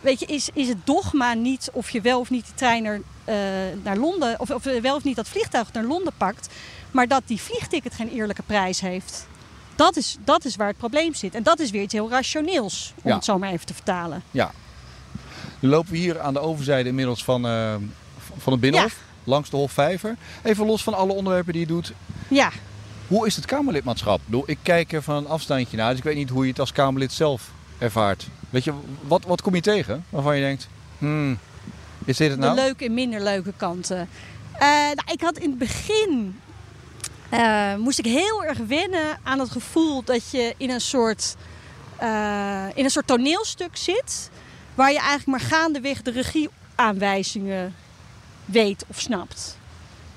weet 0.01 0.21
je, 0.21 0.27
is, 0.27 0.49
is 0.53 0.69
het 0.69 0.87
dogma 0.87 1.35
niet 1.35 1.71
of 1.73 1.91
je 1.91 2.01
wel 2.01 2.21
of 2.21 2.31
niet 2.31 2.45
die 2.45 2.55
trein 2.55 2.85
er, 2.85 3.01
uh, 3.29 3.35
naar 3.83 3.97
Londen... 3.97 4.41
Of, 4.41 4.51
of 4.51 4.65
wel 4.65 4.97
of 4.97 5.05
niet 5.05 5.17
dat 5.17 5.29
vliegtuig 5.29 5.73
naar 5.73 5.85
Londen 5.85 6.13
pakt. 6.17 6.49
Maar 6.91 7.09
dat 7.09 7.23
die 7.27 7.41
vliegticket 7.41 7.95
geen 7.95 8.11
eerlijke 8.11 8.43
prijs 8.43 8.81
heeft. 8.81 9.27
Dat 9.75 9.97
is, 9.97 10.17
dat 10.25 10.45
is 10.45 10.57
waar 10.57 10.69
het 10.69 10.77
probleem 10.77 11.15
zit. 11.15 11.35
En 11.35 11.43
dat 11.43 11.59
is 11.61 11.71
weer 11.71 11.83
iets 11.83 11.93
heel 11.93 12.11
rationeels, 12.11 12.93
om 13.03 13.11
ja. 13.11 13.15
het 13.15 13.25
zo 13.25 13.39
maar 13.39 13.51
even 13.51 13.67
te 13.67 13.75
vertalen. 13.75 14.23
Ja, 14.31 14.53
nu 15.61 15.69
lopen 15.69 15.93
we 15.93 15.99
hier 15.99 16.21
aan 16.21 16.33
de 16.33 16.41
overzijde 16.41 16.89
inmiddels 16.89 17.25
van, 17.25 17.47
uh, 17.47 17.75
van 18.39 18.53
het 18.53 18.61
Binnenhof, 18.61 18.93
ja. 18.93 19.31
langs 19.31 19.51
de 19.51 19.57
Hofvijver. 19.57 20.17
Even 20.43 20.67
los 20.67 20.83
van 20.83 20.95
alle 20.95 21.13
onderwerpen 21.13 21.53
die 21.53 21.63
je 21.63 21.69
doet. 21.69 21.93
Ja. 22.29 22.51
Hoe 23.07 23.27
is 23.27 23.37
het 23.37 23.45
Kamerlidmaatschap? 23.45 24.21
Ik, 24.31 24.43
ik 24.47 24.59
kijk 24.63 24.93
er 24.93 25.03
van 25.03 25.17
een 25.17 25.29
afstandje 25.29 25.77
naar, 25.77 25.89
dus 25.89 25.99
ik 25.99 26.05
weet 26.05 26.17
niet 26.17 26.31
hoe 26.31 26.45
je 26.45 26.51
het 26.51 26.61
als 26.61 26.73
Kamerlid 26.73 27.13
zelf 27.13 27.51
ervaart. 27.79 28.27
Weet 28.51 28.65
je, 28.65 28.73
wat, 29.07 29.25
wat 29.25 29.43
kom 29.43 29.55
je 29.55 29.61
tegen 29.61 30.05
waarvan 30.09 30.37
je 30.37 30.43
denkt, 30.43 30.69
hmm, 30.99 31.39
is 32.05 32.17
dit 32.17 32.31
het 32.31 32.39
nou? 32.39 32.55
De 32.55 32.61
leuke 32.63 32.85
en 32.85 32.95
minder 32.95 33.23
leuke 33.23 33.53
kanten. 33.57 34.09
Uh, 34.55 34.61
nou, 34.69 35.13
ik 35.13 35.21
had 35.21 35.39
in 35.39 35.51
het 35.51 35.59
begin, 35.59 36.41
uh, 37.33 37.75
moest 37.77 37.99
ik 37.99 38.05
heel 38.05 38.45
erg 38.45 38.59
wennen 38.59 39.19
aan 39.23 39.39
het 39.39 39.51
gevoel 39.51 40.03
dat 40.05 40.31
je 40.31 40.55
in 40.57 40.71
een 40.71 40.81
soort, 40.81 41.37
in 42.75 42.85
een 42.85 42.91
soort 42.91 43.07
toneelstuk 43.07 43.77
zit 43.77 44.31
waar 44.77 44.93
je 44.93 44.99
eigenlijk 44.99 45.27
maar 45.27 45.49
gaandeweg 45.51 46.03
de 46.03 46.11
regieaanwijzingen 46.11 47.75
weet 48.45 48.85
of 48.87 49.01
snapt. 49.01 49.59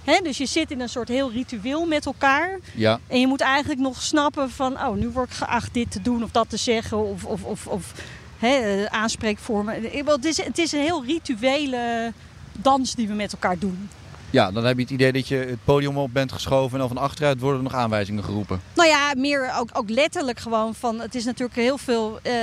He, 0.03 0.19
dus 0.23 0.37
je 0.37 0.45
zit 0.45 0.71
in 0.71 0.79
een 0.79 0.89
soort 0.89 1.07
heel 1.07 1.31
ritueel 1.31 1.85
met 1.85 2.05
elkaar. 2.05 2.59
Ja. 2.75 2.99
En 3.07 3.19
je 3.19 3.27
moet 3.27 3.41
eigenlijk 3.41 3.79
nog 3.79 4.01
snappen 4.01 4.51
van, 4.51 4.73
oh, 4.73 4.95
nu 4.95 5.09
word 5.09 5.29
ik 5.29 5.35
geacht 5.35 5.73
dit 5.73 5.91
te 5.91 6.01
doen 6.01 6.23
of 6.23 6.31
dat 6.31 6.49
te 6.49 6.57
zeggen. 6.57 6.97
Of, 6.97 7.25
of, 7.25 7.43
of, 7.43 7.67
of 7.67 7.93
he, 8.37 8.85
aanspreekvormen. 8.89 9.75
Het 10.05 10.25
is, 10.25 10.43
het 10.43 10.57
is 10.57 10.71
een 10.71 10.81
heel 10.81 11.05
rituele 11.05 12.13
dans 12.51 12.95
die 12.95 13.07
we 13.07 13.13
met 13.13 13.31
elkaar 13.31 13.59
doen. 13.59 13.89
Ja, 14.29 14.51
dan 14.51 14.65
heb 14.65 14.75
je 14.75 14.81
het 14.81 14.91
idee 14.91 15.11
dat 15.11 15.27
je 15.27 15.35
het 15.35 15.63
podium 15.63 15.97
op 15.97 16.13
bent 16.13 16.31
geschoven 16.31 16.73
en 16.73 16.79
dan 16.79 16.87
van 16.87 16.97
achteruit 16.97 17.39
worden 17.39 17.57
er 17.57 17.63
nog 17.63 17.73
aanwijzingen 17.73 18.23
geroepen. 18.23 18.61
Nou 18.75 18.89
ja, 18.89 19.13
meer 19.17 19.53
ook, 19.57 19.69
ook 19.73 19.89
letterlijk 19.89 20.39
gewoon 20.39 20.75
van, 20.75 20.99
het 20.99 21.15
is 21.15 21.25
natuurlijk 21.25 21.59
heel 21.59 21.77
veel, 21.77 22.19
uh, 22.23 22.33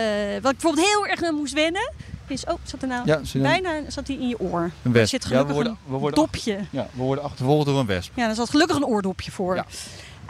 wat 0.43 0.53
ik 0.53 0.59
bijvoorbeeld 0.59 0.87
heel 0.87 1.07
erg 1.07 1.31
moest 1.31 1.55
wennen, 1.55 1.93
is, 2.31 2.45
oh, 2.45 2.55
zat 2.63 2.83
er 2.83 2.89
nou, 2.89 3.07
ja, 3.07 3.21
bijna 3.33 3.91
zat 3.91 4.07
hij 4.07 4.17
in 4.17 4.29
je 4.29 4.41
oor. 4.41 4.71
Een 4.83 4.93
wesp. 4.93 5.03
Er 5.03 5.09
zit 5.09 5.25
gelukkig 5.25 5.49
ja, 5.49 5.63
we 5.63 5.63
worden, 5.63 5.79
we 5.85 5.97
worden 5.97 6.19
een 6.19 6.25
dopje. 6.25 6.59
Ja, 6.71 6.89
we 6.93 7.03
worden 7.03 7.25
achtervolgd 7.25 7.67
door 7.67 7.79
een 7.79 7.87
wesp. 7.87 8.13
Ja, 8.15 8.29
er 8.29 8.35
zat 8.35 8.51
gelukkig 8.51 8.77
een 8.77 8.85
oordopje 8.85 9.31
voor. 9.31 9.55
Ja. 9.55 9.67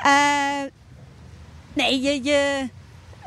Uh, 0.04 0.70
nee, 1.72 2.00
je, 2.00 2.22
je 2.22 2.68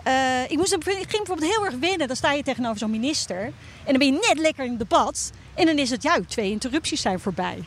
uh, 0.07 0.51
ik, 0.51 0.57
moest, 0.57 0.73
ik 0.73 0.83
ging 0.83 1.07
bijvoorbeeld 1.09 1.51
heel 1.51 1.65
erg 1.65 1.75
wennen. 1.79 2.07
Dan 2.07 2.15
sta 2.15 2.31
je 2.31 2.43
tegenover 2.43 2.77
zo'n 2.77 2.91
minister 2.91 3.41
en 3.43 3.53
dan 3.85 3.97
ben 3.97 4.05
je 4.05 4.27
net 4.27 4.39
lekker 4.39 4.65
in 4.65 4.77
debat 4.77 5.31
en 5.53 5.65
dan 5.65 5.77
is 5.77 5.89
het, 5.89 6.03
ja, 6.03 6.19
twee 6.27 6.51
interrupties 6.51 7.01
zijn 7.01 7.19
voorbij. 7.19 7.63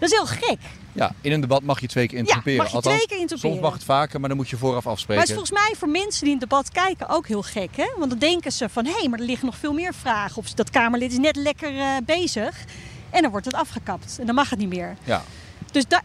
Dat 0.00 0.10
is 0.10 0.16
heel 0.16 0.26
gek. 0.26 0.58
Ja, 0.92 1.12
in 1.20 1.32
een 1.32 1.40
debat 1.40 1.62
mag 1.62 1.80
je 1.80 1.86
twee 1.86 2.06
keer 2.06 2.18
interrumperen. 2.18 2.56
Ja, 2.56 2.62
mag 2.62 2.70
je 2.70 2.76
Althans, 2.76 2.96
twee 2.96 3.08
keer 3.08 3.18
interrumperen. 3.18 3.56
Soms 3.56 3.70
mag 3.70 3.78
het 3.78 3.84
vaker, 3.84 4.20
maar 4.20 4.28
dan 4.28 4.38
moet 4.38 4.48
je 4.48 4.56
vooraf 4.56 4.86
afspreken. 4.86 5.14
Maar 5.14 5.22
het 5.22 5.28
is 5.28 5.34
volgens 5.34 5.66
mij 5.66 5.74
voor 5.78 5.88
mensen 5.88 6.24
die 6.24 6.34
in 6.34 6.40
het 6.40 6.50
debat 6.50 6.70
kijken 6.70 7.08
ook 7.08 7.26
heel 7.26 7.42
gek. 7.42 7.76
Hè? 7.76 7.88
Want 7.96 8.10
dan 8.10 8.18
denken 8.18 8.52
ze 8.52 8.68
van, 8.68 8.84
hé, 8.84 8.92
hey, 8.92 9.08
maar 9.08 9.18
er 9.18 9.24
liggen 9.24 9.46
nog 9.46 9.56
veel 9.56 9.72
meer 9.72 9.94
vragen. 9.94 10.36
Of 10.36 10.52
dat 10.52 10.70
Kamerlid 10.70 11.12
is 11.12 11.18
net 11.18 11.36
lekker 11.36 11.72
uh, 11.72 11.86
bezig. 12.04 12.64
En 13.10 13.22
dan 13.22 13.30
wordt 13.30 13.46
het 13.46 13.54
afgekapt. 13.54 14.16
En 14.20 14.26
dan 14.26 14.34
mag 14.34 14.50
het 14.50 14.58
niet 14.58 14.68
meer. 14.68 14.96
Ja. 15.04 15.22
Dus 15.72 15.86
dat, 15.88 16.00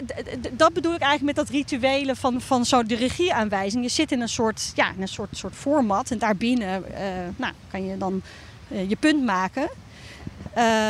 dat 0.51 0.73
bedoel 0.73 0.93
ik 0.93 1.01
eigenlijk 1.01 1.37
met 1.37 1.45
dat 1.45 1.55
rituele 1.55 2.15
van, 2.15 2.41
van 2.41 2.65
zo 2.65 2.83
de 2.83 2.95
regieaanwijzing. 2.95 3.83
Je 3.83 3.89
zit 3.89 4.11
in 4.11 4.21
een 4.21 4.29
soort, 4.29 4.71
ja, 4.75 4.91
in 4.95 5.01
een 5.01 5.07
soort, 5.07 5.37
soort 5.37 5.55
format. 5.55 6.11
En 6.11 6.17
daarbinnen 6.17 6.83
uh, 6.91 6.97
nou, 7.35 7.53
kan 7.71 7.85
je 7.85 7.97
dan 7.97 8.21
uh, 8.67 8.89
je 8.89 8.95
punt 8.95 9.23
maken. 9.23 9.69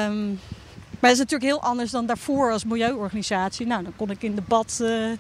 Um, 0.08 0.39
maar 1.06 1.13
dat 1.13 1.26
is 1.26 1.32
natuurlijk 1.32 1.62
heel 1.62 1.70
anders 1.72 1.91
dan 1.91 2.06
daarvoor 2.06 2.52
als 2.52 2.65
milieuorganisatie. 2.65 3.68
Nou, 3.68 3.84
dan 3.84 3.94
kon 3.96 4.10
ik 4.10 4.24
in 4.24 4.36
debat. 4.36 4.80
Uh, 4.82 5.12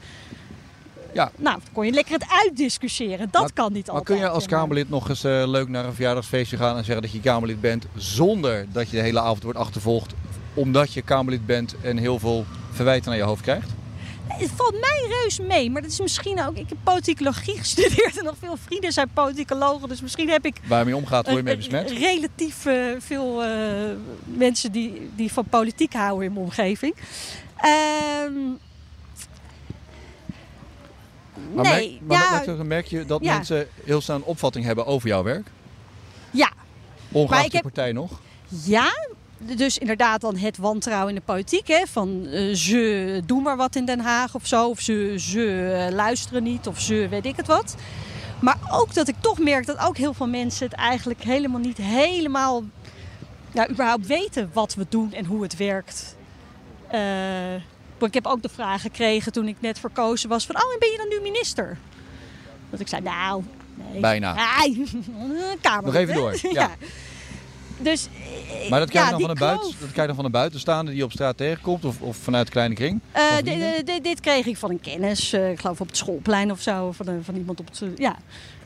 ja. 1.13 1.31
Nou, 1.35 1.59
dan 1.63 1.73
kon 1.73 1.85
je 1.85 1.91
lekker 1.91 2.13
het 2.13 2.25
uitdiscussiëren. 2.29 3.27
Dat 3.31 3.41
maar, 3.41 3.53
kan 3.53 3.73
niet 3.73 3.87
maar 3.87 3.95
altijd. 3.95 4.19
kun 4.19 4.27
je 4.27 4.33
als 4.33 4.45
Kamerlid 4.45 4.89
nog 4.89 5.09
eens 5.09 5.25
uh, 5.25 5.43
leuk 5.47 5.67
naar 5.67 5.85
een 5.85 5.93
verjaardagsfeestje 5.93 6.57
gaan 6.57 6.77
en 6.77 6.83
zeggen 6.83 7.01
dat 7.01 7.11
je 7.11 7.19
Kamerlid 7.19 7.61
bent. 7.61 7.85
zonder 7.95 8.65
dat 8.71 8.89
je 8.89 8.97
de 8.97 9.03
hele 9.03 9.19
avond 9.19 9.43
wordt 9.43 9.59
achtervolgd. 9.59 10.13
omdat 10.53 10.93
je 10.93 11.01
Kamerlid 11.01 11.45
bent 11.45 11.75
en 11.81 11.97
heel 11.97 12.19
veel 12.19 12.45
verwijten 12.71 13.09
naar 13.09 13.19
je 13.19 13.25
hoofd 13.25 13.41
krijgt? 13.41 13.69
Het 14.27 14.51
valt 14.55 14.79
mij 14.79 15.07
reus 15.21 15.39
mee, 15.39 15.71
maar 15.71 15.81
dat 15.81 15.91
is 15.91 15.99
misschien 15.99 16.41
ook. 16.41 16.57
Ik 16.57 16.69
heb 16.69 16.77
politicologie 16.83 17.57
gestudeerd 17.63 18.17
en 18.17 18.23
nog 18.23 18.35
veel 18.39 18.57
vrienden 18.57 18.91
zijn 18.91 19.09
politicologen. 19.13 19.89
Dus 19.89 20.01
misschien 20.01 20.29
heb 20.29 20.45
ik. 20.45 20.55
Waar 20.67 20.79
je 20.79 20.85
mee 20.85 20.95
omgaat, 20.95 21.25
word 21.25 21.37
je 21.37 21.43
mee 21.43 21.57
besmet? 21.57 21.91
Relatief 21.91 22.65
uh, 22.65 22.95
veel 22.99 23.45
uh, 23.45 23.49
mensen 24.23 24.71
die, 24.71 25.09
die 25.15 25.31
van 25.31 25.45
politiek 25.45 25.93
houden 25.93 26.27
in 26.27 26.33
mijn 26.33 26.45
omgeving. 26.45 26.95
Um, 28.25 28.57
maar 31.53 31.63
nee, 31.63 32.01
merk, 32.03 32.45
ja, 32.45 32.63
merk, 32.63 32.85
je 32.85 33.05
dat 33.05 33.23
ja. 33.23 33.33
mensen 33.33 33.67
heel 33.83 34.01
snel 34.01 34.15
een 34.15 34.23
opvatting 34.23 34.65
hebben 34.65 34.85
over 34.85 35.07
jouw 35.07 35.23
werk? 35.23 35.47
Ja. 36.31 36.51
Ongeacht 37.11 37.51
de 37.51 37.61
partij 37.61 37.91
nog? 37.91 38.19
Ja, 38.47 38.93
dus 39.37 39.77
inderdaad 39.77 40.21
dan 40.21 40.37
het 40.37 40.57
wantrouwen 40.57 41.09
in 41.09 41.15
de 41.15 41.21
politiek. 41.25 41.67
Hè? 41.67 41.83
Van 41.91 42.25
uh, 42.25 42.55
ze 42.55 43.21
doen 43.25 43.43
maar 43.43 43.57
wat 43.57 43.75
in 43.75 43.85
Den 43.85 43.99
Haag 43.99 44.35
of 44.35 44.47
zo. 44.47 44.69
Of 44.69 44.79
ze, 44.79 45.15
ze 45.17 45.85
uh, 45.87 45.95
luisteren 45.95 46.43
niet. 46.43 46.67
Of 46.67 46.79
ze 46.79 47.07
weet 47.09 47.25
ik 47.25 47.35
het 47.35 47.47
wat. 47.47 47.75
Maar 48.39 48.57
ook 48.71 48.93
dat 48.93 49.07
ik 49.07 49.15
toch 49.19 49.39
merk 49.39 49.65
dat 49.65 49.77
ook 49.77 49.97
heel 49.97 50.13
veel 50.13 50.27
mensen 50.27 50.65
het 50.65 50.75
eigenlijk 50.75 51.23
helemaal 51.23 51.59
niet 51.59 51.77
helemaal... 51.77 52.63
Nou, 53.51 53.69
überhaupt 53.69 54.07
weten 54.07 54.49
wat 54.53 54.73
we 54.73 54.85
doen 54.89 55.13
en 55.13 55.25
hoe 55.25 55.43
het 55.43 55.57
werkt. 55.57 56.15
Uh, 56.93 57.53
ik 57.99 58.13
heb 58.13 58.25
ook 58.25 58.41
de 58.41 58.49
vraag 58.49 58.81
gekregen 58.81 59.31
toen 59.31 59.47
ik 59.47 59.55
net 59.59 59.79
verkozen 59.79 60.29
was 60.29 60.45
van... 60.45 60.55
Oh, 60.55 60.73
en 60.73 60.79
ben 60.79 60.91
je 60.91 60.97
dan 60.97 61.07
nu 61.07 61.19
minister? 61.19 61.77
Dat 62.69 62.79
ik 62.79 62.87
zei, 62.87 63.01
nou... 63.01 63.43
Nee. 63.91 64.01
Bijna. 64.01 64.35
Nee, 64.67 65.57
kamer. 65.61 65.85
Nog 65.85 65.95
even 65.95 66.15
door. 66.15 66.31
ja. 66.41 66.49
ja. 66.51 66.69
Dus, 67.77 68.07
maar 68.69 68.79
dat 68.79 68.89
krijg, 68.89 69.09
ja, 69.09 69.17
je 69.17 69.17
dan 69.17 69.21
van 69.21 69.29
een 69.29 69.47
buiten, 69.47 69.69
dat 69.79 69.91
krijg 69.91 69.95
je 69.95 70.05
dan 70.05 70.15
van 70.15 70.25
een 70.25 70.31
buitenstaande 70.31 70.91
die 70.91 70.99
je 70.99 71.05
op 71.05 71.11
straat 71.11 71.37
tegenkomt 71.37 71.85
of, 71.85 72.01
of 72.01 72.17
vanuit 72.17 72.45
de 72.45 72.51
kleine 72.51 72.75
kring? 72.75 73.01
Uh, 73.15 74.01
dit 74.01 74.19
kreeg 74.19 74.45
ik 74.45 74.57
van 74.57 74.69
een 74.69 74.81
kennis, 74.81 75.33
uh, 75.33 75.51
ik 75.51 75.59
geloof 75.59 75.81
op 75.81 75.87
het 75.87 75.97
schoolplein 75.97 76.51
of 76.51 76.61
zo, 76.61 76.91
van, 76.91 77.07
een, 77.07 77.23
van 77.23 77.35
iemand 77.35 77.59
op 77.59 77.67
het... 77.67 77.83
Ja. 77.95 78.15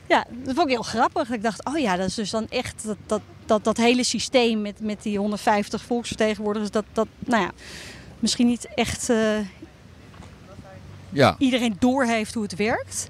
ja, 0.07 0.25
dat 0.29 0.55
vond 0.55 0.67
ik 0.67 0.73
heel 0.73 0.83
grappig. 0.83 1.29
Ik 1.29 1.43
dacht, 1.43 1.65
oh 1.65 1.77
ja, 1.77 1.95
dat 1.95 2.07
is 2.07 2.15
dus 2.15 2.29
dan 2.29 2.47
echt 2.49 2.85
dat, 2.85 2.97
dat, 3.05 3.21
dat, 3.45 3.63
dat 3.63 3.77
hele 3.77 4.03
systeem 4.03 4.61
met, 4.61 4.79
met 4.79 5.03
die 5.03 5.17
150 5.17 5.83
volksvertegenwoordigers, 5.83 6.71
dat, 6.71 6.85
dat 6.93 7.07
nou 7.19 7.43
ja, 7.43 7.51
misschien 8.19 8.47
niet 8.47 8.67
echt 8.75 9.09
uh, 9.09 9.37
ja. 11.09 11.35
iedereen 11.37 11.75
doorheeft 11.79 12.33
hoe 12.33 12.43
het 12.43 12.55
werkt. 12.55 13.09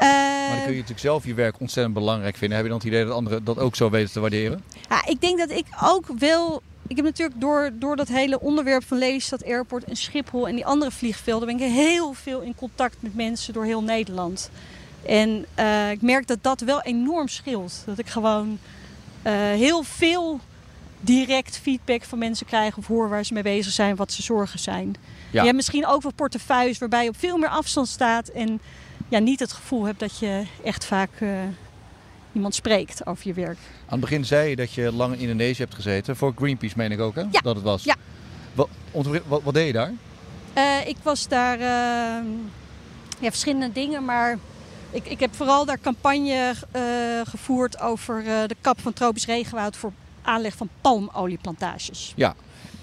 Maar 0.00 0.48
dan 0.48 0.56
kun 0.56 0.70
je 0.70 0.72
natuurlijk 0.72 0.98
zelf 0.98 1.24
je 1.24 1.34
werk 1.34 1.60
ontzettend 1.60 1.94
belangrijk 1.94 2.36
vinden. 2.36 2.56
Heb 2.56 2.66
je 2.66 2.72
dan 2.72 2.80
het 2.80 2.88
idee 2.88 3.04
dat 3.04 3.14
anderen 3.14 3.44
dat 3.44 3.58
ook 3.58 3.76
zo 3.76 3.90
weten 3.90 4.12
te 4.12 4.20
waarderen? 4.20 4.64
Ja, 4.88 5.06
ik 5.06 5.20
denk 5.20 5.38
dat 5.38 5.50
ik 5.50 5.66
ook 5.82 6.06
wel... 6.18 6.62
Ik 6.86 6.96
heb 6.96 7.04
natuurlijk 7.04 7.40
door, 7.40 7.70
door 7.74 7.96
dat 7.96 8.08
hele 8.08 8.40
onderwerp 8.40 8.84
van 8.84 8.98
Lelystad 8.98 9.44
Airport 9.44 9.84
en 9.84 9.96
Schiphol 9.96 10.48
en 10.48 10.54
die 10.54 10.66
andere 10.66 10.90
vliegvelden... 10.90 11.48
ben 11.48 11.60
ik 11.60 11.72
heel 11.72 12.12
veel 12.12 12.40
in 12.40 12.54
contact 12.54 12.96
met 13.00 13.14
mensen 13.14 13.52
door 13.52 13.64
heel 13.64 13.82
Nederland. 13.82 14.50
En 15.06 15.46
uh, 15.58 15.90
ik 15.90 16.02
merk 16.02 16.26
dat 16.26 16.38
dat 16.40 16.60
wel 16.60 16.82
enorm 16.82 17.28
scheelt. 17.28 17.82
Dat 17.86 17.98
ik 17.98 18.06
gewoon 18.06 18.58
uh, 19.26 19.32
heel 19.32 19.82
veel 19.82 20.40
direct 21.00 21.58
feedback 21.58 22.02
van 22.04 22.18
mensen 22.18 22.46
krijgen 22.46 22.78
of 22.78 22.86
horen 22.86 23.10
waar 23.10 23.24
ze 23.24 23.32
mee 23.32 23.42
bezig 23.42 23.72
zijn, 23.72 23.96
wat 23.96 24.12
ze 24.12 24.22
zorgen 24.22 24.58
zijn. 24.58 24.96
Je 25.30 25.40
hebt 25.40 25.54
misschien 25.54 25.86
ook 25.86 26.02
wel 26.02 26.12
portefeuilles 26.12 26.78
waarbij 26.78 27.02
je 27.02 27.08
op 27.08 27.18
veel 27.18 27.38
meer 27.38 27.48
afstand 27.48 27.88
staat 27.88 28.28
en 28.28 28.60
ja, 29.08 29.18
niet 29.18 29.40
het 29.40 29.52
gevoel 29.52 29.84
hebt 29.84 30.00
dat 30.00 30.18
je 30.18 30.42
echt 30.64 30.84
vaak 30.84 31.10
uh, 31.20 31.30
iemand 32.32 32.54
spreekt 32.54 33.06
over 33.06 33.26
je 33.26 33.34
werk. 33.34 33.58
Aan 33.58 33.84
het 33.86 34.00
begin 34.00 34.24
zei 34.24 34.48
je 34.48 34.56
dat 34.56 34.72
je 34.72 34.92
lang 34.92 35.14
in 35.14 35.20
Indonesië 35.20 35.62
hebt 35.62 35.74
gezeten. 35.74 36.16
Voor 36.16 36.32
Greenpeace 36.36 36.74
meen 36.76 36.92
ik 36.92 37.00
ook, 37.00 37.14
hè? 37.14 37.20
Ja. 37.20 37.40
Dat 37.40 37.54
het 37.54 37.64
was. 37.64 37.84
Ja. 37.84 37.94
Wat, 38.54 38.68
wat, 39.26 39.42
wat 39.42 39.54
deed 39.54 39.66
je 39.66 39.72
daar? 39.72 39.92
Uh, 40.56 40.86
ik 40.86 40.96
was 41.02 41.28
daar 41.28 41.58
uh, 41.58 42.26
ja, 43.18 43.30
verschillende 43.30 43.72
dingen, 43.72 44.04
maar 44.04 44.38
ik, 44.90 45.06
ik 45.06 45.20
heb 45.20 45.34
vooral 45.34 45.64
daar 45.64 45.80
campagne 45.80 46.54
uh, 46.76 46.82
gevoerd 47.24 47.80
over 47.80 48.24
de 48.24 48.56
kap 48.60 48.80
van 48.80 48.92
tropisch 48.92 49.26
regenwoud 49.26 49.76
voor 49.76 49.92
aanleg 50.22 50.54
van 50.54 50.68
palmolieplantages. 50.80 52.12
Ja, 52.16 52.34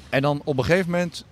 en 0.09 0.21
dan 0.21 0.41
op 0.43 0.57
een 0.57 0.63
gegeven 0.63 0.91
moment 0.91 1.25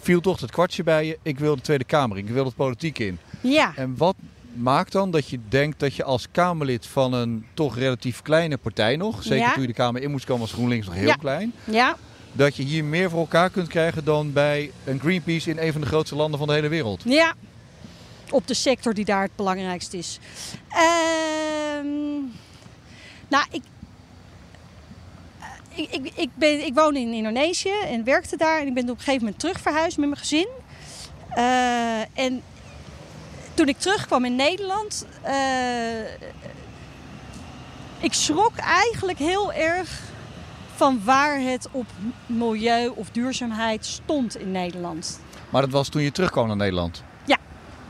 viel 0.00 0.20
toch 0.20 0.40
het 0.40 0.50
kwartje 0.50 0.82
bij 0.82 1.06
je. 1.06 1.18
Ik 1.22 1.38
wil 1.38 1.56
de 1.56 1.62
Tweede 1.62 1.84
Kamer 1.84 2.18
in, 2.18 2.26
ik 2.26 2.32
wil 2.32 2.44
het 2.44 2.56
politiek 2.56 2.98
in. 2.98 3.18
Ja. 3.40 3.72
En 3.76 3.96
wat 3.96 4.14
maakt 4.54 4.92
dan 4.92 5.10
dat 5.10 5.28
je 5.28 5.38
denkt 5.48 5.80
dat 5.80 5.94
je 5.94 6.04
als 6.04 6.26
Kamerlid 6.32 6.86
van 6.86 7.12
een 7.12 7.46
toch 7.54 7.76
relatief 7.76 8.22
kleine 8.22 8.56
partij 8.56 8.96
nog, 8.96 9.22
zeker 9.22 9.36
Ja. 9.38 9.52
toen 9.52 9.60
je 9.60 9.66
de 9.68 9.72
Kamer 9.74 10.02
in 10.02 10.10
moest 10.10 10.24
komen 10.24 10.42
als 10.42 10.52
GroenLinks 10.52 10.86
nog 10.86 10.94
heel 10.94 11.06
Ja. 11.06 11.14
klein, 11.14 11.52
Ja, 11.64 11.96
dat 12.32 12.56
je 12.56 12.62
hier 12.62 12.84
meer 12.84 13.10
voor 13.10 13.20
elkaar 13.20 13.50
kunt 13.50 13.68
krijgen 13.68 14.04
dan 14.04 14.32
bij 14.32 14.70
een 14.84 15.00
Greenpeace 15.00 15.50
in 15.50 15.58
een 15.58 15.72
van 15.72 15.80
de 15.80 15.86
grootste 15.86 16.16
landen 16.16 16.38
van 16.38 16.48
de 16.48 16.54
hele 16.54 16.68
wereld? 16.68 17.02
ja. 17.04 17.34
Op 18.30 18.46
de 18.46 18.54
sector 18.54 18.94
die 18.94 19.04
daar 19.04 19.22
het 19.22 19.36
belangrijkst 19.36 19.92
is. 19.92 20.18
Ehm, 20.68 21.86
nou, 23.28 23.44
ik, 23.50 23.62
ik, 25.74 25.88
ik, 25.90 26.12
ik, 26.14 26.28
ben, 26.34 26.66
ik 26.66 26.74
woon 26.74 26.96
in 26.96 27.12
Indonesië 27.12 27.72
en 27.86 28.04
werkte 28.04 28.36
daar. 28.36 28.60
En 28.60 28.66
ik 28.66 28.74
ben 28.74 28.82
op 28.82 28.88
een 28.90 28.96
gegeven 28.98 29.20
moment 29.22 29.38
terug 29.40 29.60
verhuisd 29.60 29.96
met 29.98 30.08
mijn 30.08 30.20
gezin. 30.20 30.48
Eh, 31.28 32.00
en 32.14 32.42
toen 33.58 33.68
ik 33.68 33.78
terugkwam 33.78 34.24
in 34.24 34.36
Nederland, 34.36 35.06
eh, 35.22 36.04
ik 38.00 38.12
schrok 38.12 38.56
eigenlijk 38.56 39.18
heel 39.18 39.52
erg 39.52 40.00
van 40.74 41.00
waar 41.04 41.40
het 41.40 41.68
op 41.70 41.86
milieu 42.26 42.88
of 42.94 43.10
duurzaamheid 43.10 43.86
stond 43.86 44.36
in 44.38 44.50
Nederland. 44.52 45.20
Maar 45.50 45.62
dat 45.62 45.70
was 45.70 45.88
toen 45.88 46.02
je 46.02 46.12
terugkwam 46.12 46.46
naar 46.46 46.56
Nederland? 46.56 47.02
Ja. 47.26 47.36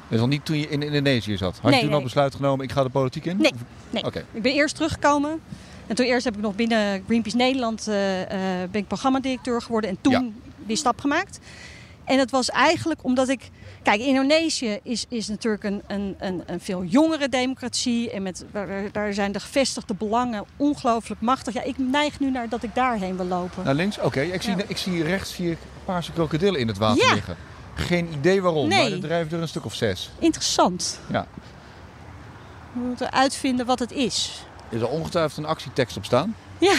Dus 0.09 0.21
al 0.21 0.27
niet 0.27 0.45
toen 0.45 0.59
je 0.59 0.69
in 0.69 0.83
Indonesië 0.83 1.37
zat? 1.37 1.59
Had 1.63 1.71
Nee, 1.71 1.81
je 1.81 1.87
toen 1.87 1.95
al 1.95 2.03
besluit 2.03 2.35
genomen, 2.35 2.65
ik 2.65 2.73
ga 2.73 2.83
de 2.83 2.89
politiek 2.89 3.25
in? 3.25 3.37
Nee. 3.37 3.53
Nee. 3.91 4.05
Oké. 4.05 4.25
Ik 4.33 4.43
ben 4.43 4.53
eerst 4.53 4.75
teruggekomen. 4.75 5.41
En 5.87 5.95
toen 5.95 6.07
eerst 6.07 6.25
heb 6.25 6.35
ik 6.37 6.41
nog 6.43 6.55
binnen 6.55 7.03
Greenpeace 7.07 7.37
Nederland 7.37 7.89
eh, 7.89 8.23
eh, 8.23 8.71
ben 8.71 8.81
ik 8.81 8.87
programmadirecteur 8.87 9.63
geworden. 9.63 9.91
En 9.91 9.99
toen 10.01 10.13
Ja. 10.13 10.25
die 10.67 10.77
stap 10.77 11.01
gemaakt. 11.01 11.39
En 12.05 12.17
dat 12.17 12.31
was 12.31 12.51
eigenlijk 12.51 13.05
omdat 13.05 13.29
ik... 13.29 13.51
Kijk, 13.89 14.01
Indonesië 14.01 14.79
is, 14.83 15.05
is 15.09 15.29
natuurlijk 15.29 15.65
een, 15.65 15.83
een, 15.87 16.17
een, 16.19 16.43
een 16.47 16.61
veel 16.61 16.85
jongere 16.85 17.29
democratie. 17.29 18.11
En 18.11 18.23
met, 18.23 18.45
daar, 18.93 19.13
zijn 19.13 19.33
de 19.33 19.41
gevestigde 19.41 19.95
belangen 19.95 20.45
ongelooflijk 20.57 21.21
machtig. 21.21 21.55
Ja, 21.55 21.63
ik 21.63 21.79
neig 21.79 22.21
nu 22.21 22.31
naar 22.31 22.49
dat 22.49 22.63
ik 22.63 22.75
daarheen 22.75 23.17
wil 23.17 23.27
lopen. 23.27 23.65
Naar 23.65 23.75
links? 23.75 23.99
Oké, 23.99 24.21
ik, 24.21 24.43
zie, 24.43 24.57
Ja. 24.57 24.63
ik 24.67 24.77
zie 24.77 25.03
rechts 25.03 25.35
zie 25.35 25.51
ik 25.51 25.59
paarse 25.85 26.13
krokodillen 26.13 26.61
in 26.61 26.69
het 26.69 26.79
water 26.79 27.07
Ja. 27.07 27.15
liggen. 27.15 27.37
Geen 27.75 28.09
idee 28.13 28.43
waarom, 28.43 28.69
Nee. 28.69 28.83
maar 28.83 28.93
er 28.93 29.01
drijven 29.01 29.37
er 29.37 29.43
een 29.43 29.49
stuk 29.49 29.65
of 29.65 29.75
zes. 29.75 30.11
Interessant. 30.19 31.01
Ja. 31.11 31.27
We 32.73 32.81
moeten 32.81 33.13
uitvinden 33.13 33.67
wat 33.67 33.79
het 33.79 33.93
is. 33.93 34.45
Er 34.69 34.79
zal 34.79 34.89
ongetwijfeld 34.89 35.39
een 35.39 35.51
actietekst 35.51 35.97
op 35.97 36.05
staan. 36.05 36.37
Ja, 36.59 36.77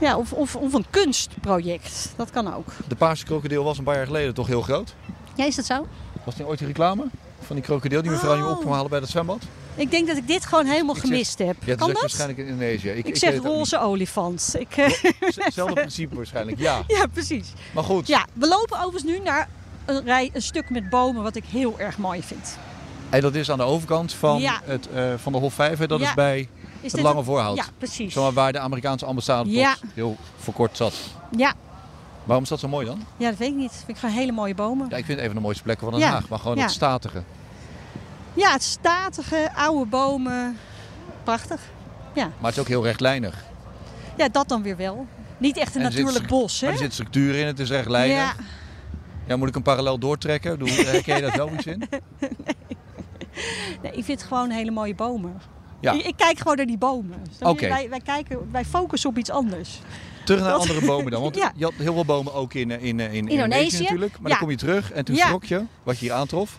ja 0.00 0.16
of, 0.18 0.32
of, 0.32 0.56
of 0.56 0.72
een 0.72 0.86
kunstproject. 0.90 2.12
Dat 2.16 2.30
kan 2.30 2.54
ook. 2.54 2.68
De 2.88 2.96
paarse 2.96 3.24
krokodil 3.24 3.64
was 3.64 3.78
een 3.78 3.84
paar 3.84 3.96
jaar 3.96 4.06
geleden 4.06 4.34
toch 4.34 4.46
heel 4.46 4.62
groot. 4.62 4.94
Ja, 5.34 5.44
is 5.44 5.56
dat 5.56 5.64
zo? 5.64 5.86
Was 6.24 6.34
die 6.34 6.46
ooit 6.46 6.58
die 6.58 6.66
reclame? 6.66 7.04
Van 7.40 7.56
die 7.56 7.64
krokodil 7.64 8.02
die 8.02 8.10
mevrouw 8.10 8.36
je 8.36 8.44
Oh. 8.46 8.72
halen 8.72 8.90
bij 8.90 9.00
dat 9.00 9.08
zwembad? 9.08 9.42
Ik 9.74 9.90
denk 9.90 10.06
dat 10.08 10.16
ik 10.16 10.26
dit 10.26 10.46
gewoon 10.46 10.66
helemaal 10.66 10.94
Ik 10.94 11.00
zeg- 11.00 11.10
gemist 11.10 11.38
heb. 11.38 11.56
Ja, 11.60 11.66
dat 11.66 11.78
kan 11.78 11.88
dat? 11.88 12.00
waarschijnlijk 12.00 12.38
in 12.38 12.46
Indonesië. 12.46 12.88
Ik, 12.88 13.06
Ik, 13.06 13.16
zeg 13.16 13.36
roze 13.42 13.80
olifant. 13.80 14.54
Ik, 14.58 14.76
eh. 14.76 14.92
Hetzelfde 15.44 15.74
principe 15.74 16.14
waarschijnlijk, 16.14 16.58
ja. 16.58 16.82
ja, 16.98 17.06
precies. 17.12 17.52
Maar 17.74 17.84
goed, 17.84 18.06
Ja, 18.06 18.26
we 18.32 18.48
lopen 18.48 18.76
overigens 18.78 19.02
nu 19.12 19.18
naar 19.24 19.48
een, 19.86 20.04
rij, 20.04 20.30
een 20.32 20.42
stuk 20.42 20.70
met 20.70 20.88
bomen 20.90 21.22
wat 21.22 21.36
ik 21.36 21.44
heel 21.44 21.74
erg 21.78 21.98
mooi 21.98 22.22
vind. 22.22 22.58
en 23.10 23.20
dat 23.20 23.34
is 23.34 23.50
aan 23.50 23.58
de 23.58 23.64
overkant 23.64 24.12
van, 24.12 24.40
Ja. 24.40 24.60
het, 24.64 24.88
eh, 24.94 25.12
van 25.16 25.32
de 25.32 25.38
Hof 25.38 25.54
5. 25.54 25.78
hè. 25.78 25.86
Dat 25.86 26.00
Ja. 26.00 26.08
is 26.08 26.14
bij 26.14 26.48
Is 26.80 26.92
het 26.92 27.00
Lange 27.00 27.22
Voorhout. 27.24 27.56
Ja, 27.56 27.64
precies. 27.78 28.12
Zomaar 28.12 28.32
waar 28.32 28.52
de 28.52 28.58
Amerikaanse 28.58 29.04
ambassade 29.06 29.50
Ja. 29.50 29.76
heel 29.94 30.16
voor 30.38 30.54
kort 30.54 30.76
zat. 30.76 30.94
Ja. 31.36 31.54
Waarom 32.30 32.44
is 32.44 32.50
dat 32.50 32.60
zo 32.60 32.68
mooi 32.68 32.86
dan? 32.86 33.04
ja, 33.16 33.28
dat 33.28 33.38
weet 33.38 33.48
ik 33.48 33.54
niet. 33.56 33.72
Vind 33.72 33.88
ik 33.88 33.96
gewoon 33.96 34.14
hele 34.14 34.32
mooie 34.32 34.54
bomen. 34.54 34.86
Ja, 34.90 34.96
ik 34.96 35.04
vind 35.04 35.08
het 35.08 35.18
een 35.18 35.26
van 35.26 35.34
de 35.34 35.40
mooiste 35.42 35.62
plekken 35.62 35.90
van 35.90 35.98
Den 35.98 36.08
Ja. 36.08 36.14
Haag. 36.14 36.28
Maar 36.28 36.38
gewoon 36.38 36.56
Ja. 36.56 36.62
het 36.62 36.70
statige. 36.70 37.22
Ja, 38.34 38.52
het 38.52 38.62
statige, 38.62 39.50
oude 39.54 39.86
bomen. 39.90 40.56
Prachtig. 41.24 41.60
Maar 42.14 42.30
het 42.40 42.54
is 42.54 42.58
ook 42.58 42.68
heel 42.68 42.82
rechtlijnig. 42.84 43.44
Ja, 44.16 44.28
dat 44.28 44.48
dan 44.48 44.62
weer 44.62 44.76
wel. 44.76 45.06
Niet 45.38 45.56
echt 45.56 45.74
een 45.74 45.80
zit 45.80 45.90
natuurlijk 45.90 46.26
bos, 46.26 46.60
hè? 46.60 46.66
Er 46.68 46.76
zit 46.76 46.92
structuur 46.92 47.34
in, 47.34 47.46
het 47.46 47.58
is 47.58 47.68
rechtlijnig. 47.70 48.16
Ja, 48.16 48.32
Ja. 49.26 49.36
moet 49.36 49.48
ik 49.48 49.54
een 49.54 49.62
parallel 49.62 49.98
doortrekken? 49.98 50.58
Doe, 50.58 50.70
herken 50.92 51.16
je 51.16 51.22
daar 51.22 51.36
wel 51.36 51.50
iets 51.52 51.66
in? 51.66 51.82
nee, 53.82 53.92
ik 53.92 54.04
vind 54.04 54.22
gewoon 54.22 54.50
hele 54.50 54.70
mooie 54.70 54.94
bomen. 54.94 55.40
Ja. 55.80 55.92
Ik, 55.92 56.02
ik 56.04 56.16
kijk 56.16 56.38
gewoon 56.38 56.56
naar 56.56 56.66
die 56.66 56.78
bomen. 56.78 57.22
Wij, 57.58 57.86
wij, 57.90 58.00
kijken, 58.04 58.50
wij 58.50 58.64
focussen 58.64 59.10
op 59.10 59.18
iets 59.18 59.30
anders. 59.30 59.80
Terug 60.30 60.44
naar 60.44 60.58
Dat- 60.58 60.68
andere 60.68 60.86
bomen 60.86 61.10
dan. 61.12 61.22
Want 61.22 61.36
Ja. 61.44 61.52
je 61.56 61.64
had 61.64 61.72
heel 61.76 61.92
veel 61.94 62.04
bomen 62.04 62.34
ook 62.34 62.54
in, 62.54 62.70
eh, 62.70 62.84
in, 62.84 63.00
eh, 63.00 63.06
in 63.06 63.12
Indonesië 63.12 63.42
Indonesië. 63.42 63.82
natuurlijk. 63.82 64.12
Maar 64.12 64.22
Ja. 64.22 64.28
dan 64.28 64.38
kom 64.38 64.50
je 64.50 64.56
terug 64.56 64.92
en 64.92 65.04
toen 65.04 65.16
schrok 65.16 65.44
je 65.44 65.62
wat 65.82 65.98
je 65.98 66.04
hier 66.04 66.14
aantrof. 66.14 66.58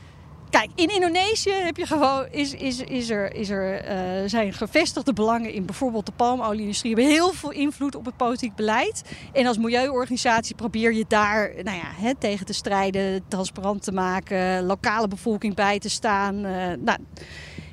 Kijk, 0.49 0.69
in 0.75 0.89
Indonesië 0.93 1.51
heb 1.51 1.77
je 1.77 1.85
gewoon, 1.85 2.27
is, 2.31 2.53
is, 2.53 2.79
is 2.79 3.09
er, 3.09 3.33
is 3.35 3.49
er, 3.49 3.73
eh, 3.81 3.97
zijn 4.25 4.53
gevestigde 4.53 5.13
belangen 5.13 5.53
in 5.53 5.65
bijvoorbeeld 5.65 6.05
de 6.05 6.11
palmolie-industrie. 6.11 6.93
hebben 6.95 7.11
heel 7.13 7.33
veel 7.33 7.51
invloed 7.51 7.95
op 7.95 8.05
het 8.05 8.17
politiek 8.17 8.55
beleid. 8.55 9.01
En 9.33 9.45
als 9.47 9.57
milieuorganisatie 9.57 10.55
probeer 10.55 10.93
je 10.93 11.05
daar 11.07 11.51
nou 11.63 11.77
ja, 11.77 11.91
hè, 12.05 12.15
tegen 12.15 12.45
te 12.45 12.53
strijden, 12.53 13.23
transparant 13.27 13.83
te 13.83 13.91
maken, 13.91 14.63
lokale 14.65 15.07
bevolking 15.07 15.55
bij 15.55 15.79
te 15.79 15.89
staan. 15.89 16.41
nou. 16.41 16.97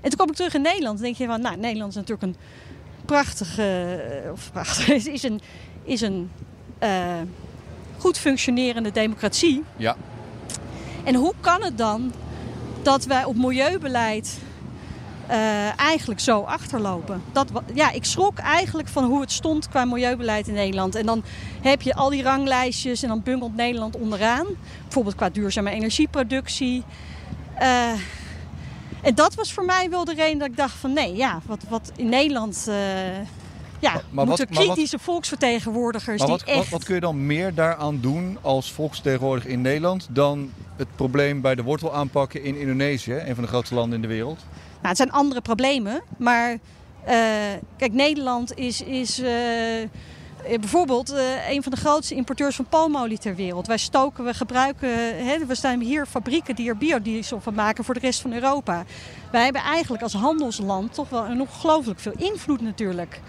En 0.01 0.09
toen 0.09 0.17
kwam 0.17 0.29
ik 0.29 0.35
terug 0.35 0.55
in 0.55 0.63
Nederland. 0.63 0.95
Dan 0.95 1.05
denk 1.05 1.17
je 1.17 1.27
van, 1.27 1.41
nou, 1.41 1.57
Nederland 1.57 1.91
is 1.91 1.97
natuurlijk 1.97 2.23
een 2.23 2.37
prachtige, 3.07 4.01
of 4.33 4.51
prachtig, 4.53 4.89
is 5.17 5.23
een, 5.23 5.41
is 5.89 6.01
een 6.01 6.31
eh, 6.79 7.21
goed 7.99 8.19
functionerende 8.19 8.93
democratie. 8.93 9.65
Ja. 9.77 9.97
En 11.05 11.15
hoe 11.15 11.35
kan 11.41 11.63
het 11.63 11.79
dan 11.79 12.13
dat 12.83 13.05
wij 13.05 13.25
op 13.25 13.37
milieubeleid 13.37 14.39
eh, 15.27 15.81
eigenlijk 15.81 16.21
zo 16.21 16.41
achterlopen? 16.41 17.23
Dat, 17.33 17.51
ja, 17.75 17.91
ik 17.91 18.05
schrok 18.05 18.39
eigenlijk 18.39 18.89
van 18.89 19.05
hoe 19.05 19.21
het 19.21 19.33
stond 19.33 19.69
qua 19.69 19.85
milieubeleid 19.85 20.49
in 20.49 20.55
Nederland. 20.55 20.95
En 20.95 21.07
dan 21.07 21.23
heb 21.61 21.83
je 21.83 21.95
al 21.95 22.11
die 22.11 22.23
ranglijstjes 22.23 23.03
en 23.03 23.09
dan 23.09 23.23
bungelt 23.23 23.57
Nederland 23.57 23.97
onderaan. 23.97 24.47
Bijvoorbeeld 24.83 25.17
qua 25.17 25.31
duurzame 25.31 25.71
energieproductie. 25.71 26.83
Eh, 27.55 27.93
en 29.03 29.15
dat 29.15 29.35
was 29.35 29.53
voor 29.53 29.65
mij 29.65 29.91
wel 29.91 30.05
de 30.05 30.15
reden 30.15 30.39
dat 30.39 30.49
ik 30.49 30.57
dacht 30.57 30.77
van 30.77 30.93
nee, 30.93 31.17
ja, 31.17 31.41
wat, 31.47 31.65
wat 31.69 31.93
in 31.97 32.09
Nederland... 32.09 32.69
ja, 33.79 33.93
Maar- 33.93 34.03
maar 34.11 34.27
moeten 34.27 34.47
wat- 34.47 34.55
maar 34.57 34.65
wat- 34.67 34.75
kritische 34.75 34.99
volksvertegenwoordigers 34.99 36.19
Maar 36.19 36.27
die 36.29 36.37
wat, 36.37 36.47
echt... 36.47 36.59
wat, 36.59 36.69
wat 36.69 36.85
kun 36.85 36.95
je 36.95 37.01
dan 37.01 37.27
meer 37.27 37.55
daaraan 37.55 37.99
doen 38.01 38.39
als 38.43 38.73
volksvertegenwoordiger 38.73 39.51
in 39.51 39.61
Nederland... 39.61 40.07
dan 40.11 40.51
het 40.77 40.89
probleem 40.97 41.41
bij 41.41 41.55
de 41.55 41.63
wortel 41.63 41.95
aanpakken 41.95 42.43
in 42.43 42.57
Indonesië, 42.61 43.13
een 43.13 43.35
van 43.35 43.45
de 43.45 43.51
grootste 43.51 43.75
landen 43.75 43.95
in 43.95 44.03
de 44.03 44.09
wereld? 44.09 44.39
Nou, 44.75 44.89
het 44.89 44.97
zijn 44.97 45.13
andere 45.13 45.41
problemen, 45.41 46.03
maar 46.19 46.59
eh, 47.05 47.17
kijk, 47.77 47.93
Nederland 47.93 48.57
is, 48.59 48.83
is 48.83 49.21
eh, 49.21 49.83
eh, 49.83 49.89
bijvoorbeeld 50.61 51.15
een 51.51 51.63
van 51.63 51.73
de 51.73 51.79
grootste 51.79 52.15
importeurs 52.15 52.57
van 52.57 52.67
palmolie 52.69 53.19
ter 53.19 53.35
wereld. 53.35 53.67
Wij 53.67 53.77
stoken, 53.79 54.25
we 54.25 54.35
gebruiken, 54.35 54.89
hè, 55.27 55.47
we 55.47 55.55
staan 55.55 55.81
hier 55.81 56.07
fabrieken 56.07 56.55
die 56.55 56.69
er 56.69 56.77
biodiesel 56.77 57.41
van 57.41 57.55
maken 57.55 57.85
voor 57.85 57.95
de 57.95 58.01
rest 58.01 58.21
van 58.21 58.33
Europa. 58.33 58.85
Wij 59.33 59.45
hebben 59.45 59.63
eigenlijk 59.63 60.03
als 60.03 60.13
handelsland 60.13 60.95
toch 60.95 61.09
wel 61.09 61.25
een 61.25 61.41
ongelooflijk 61.41 62.01
veel 62.01 62.13
invloed 62.17 62.61
natuurlijk. 62.61 63.21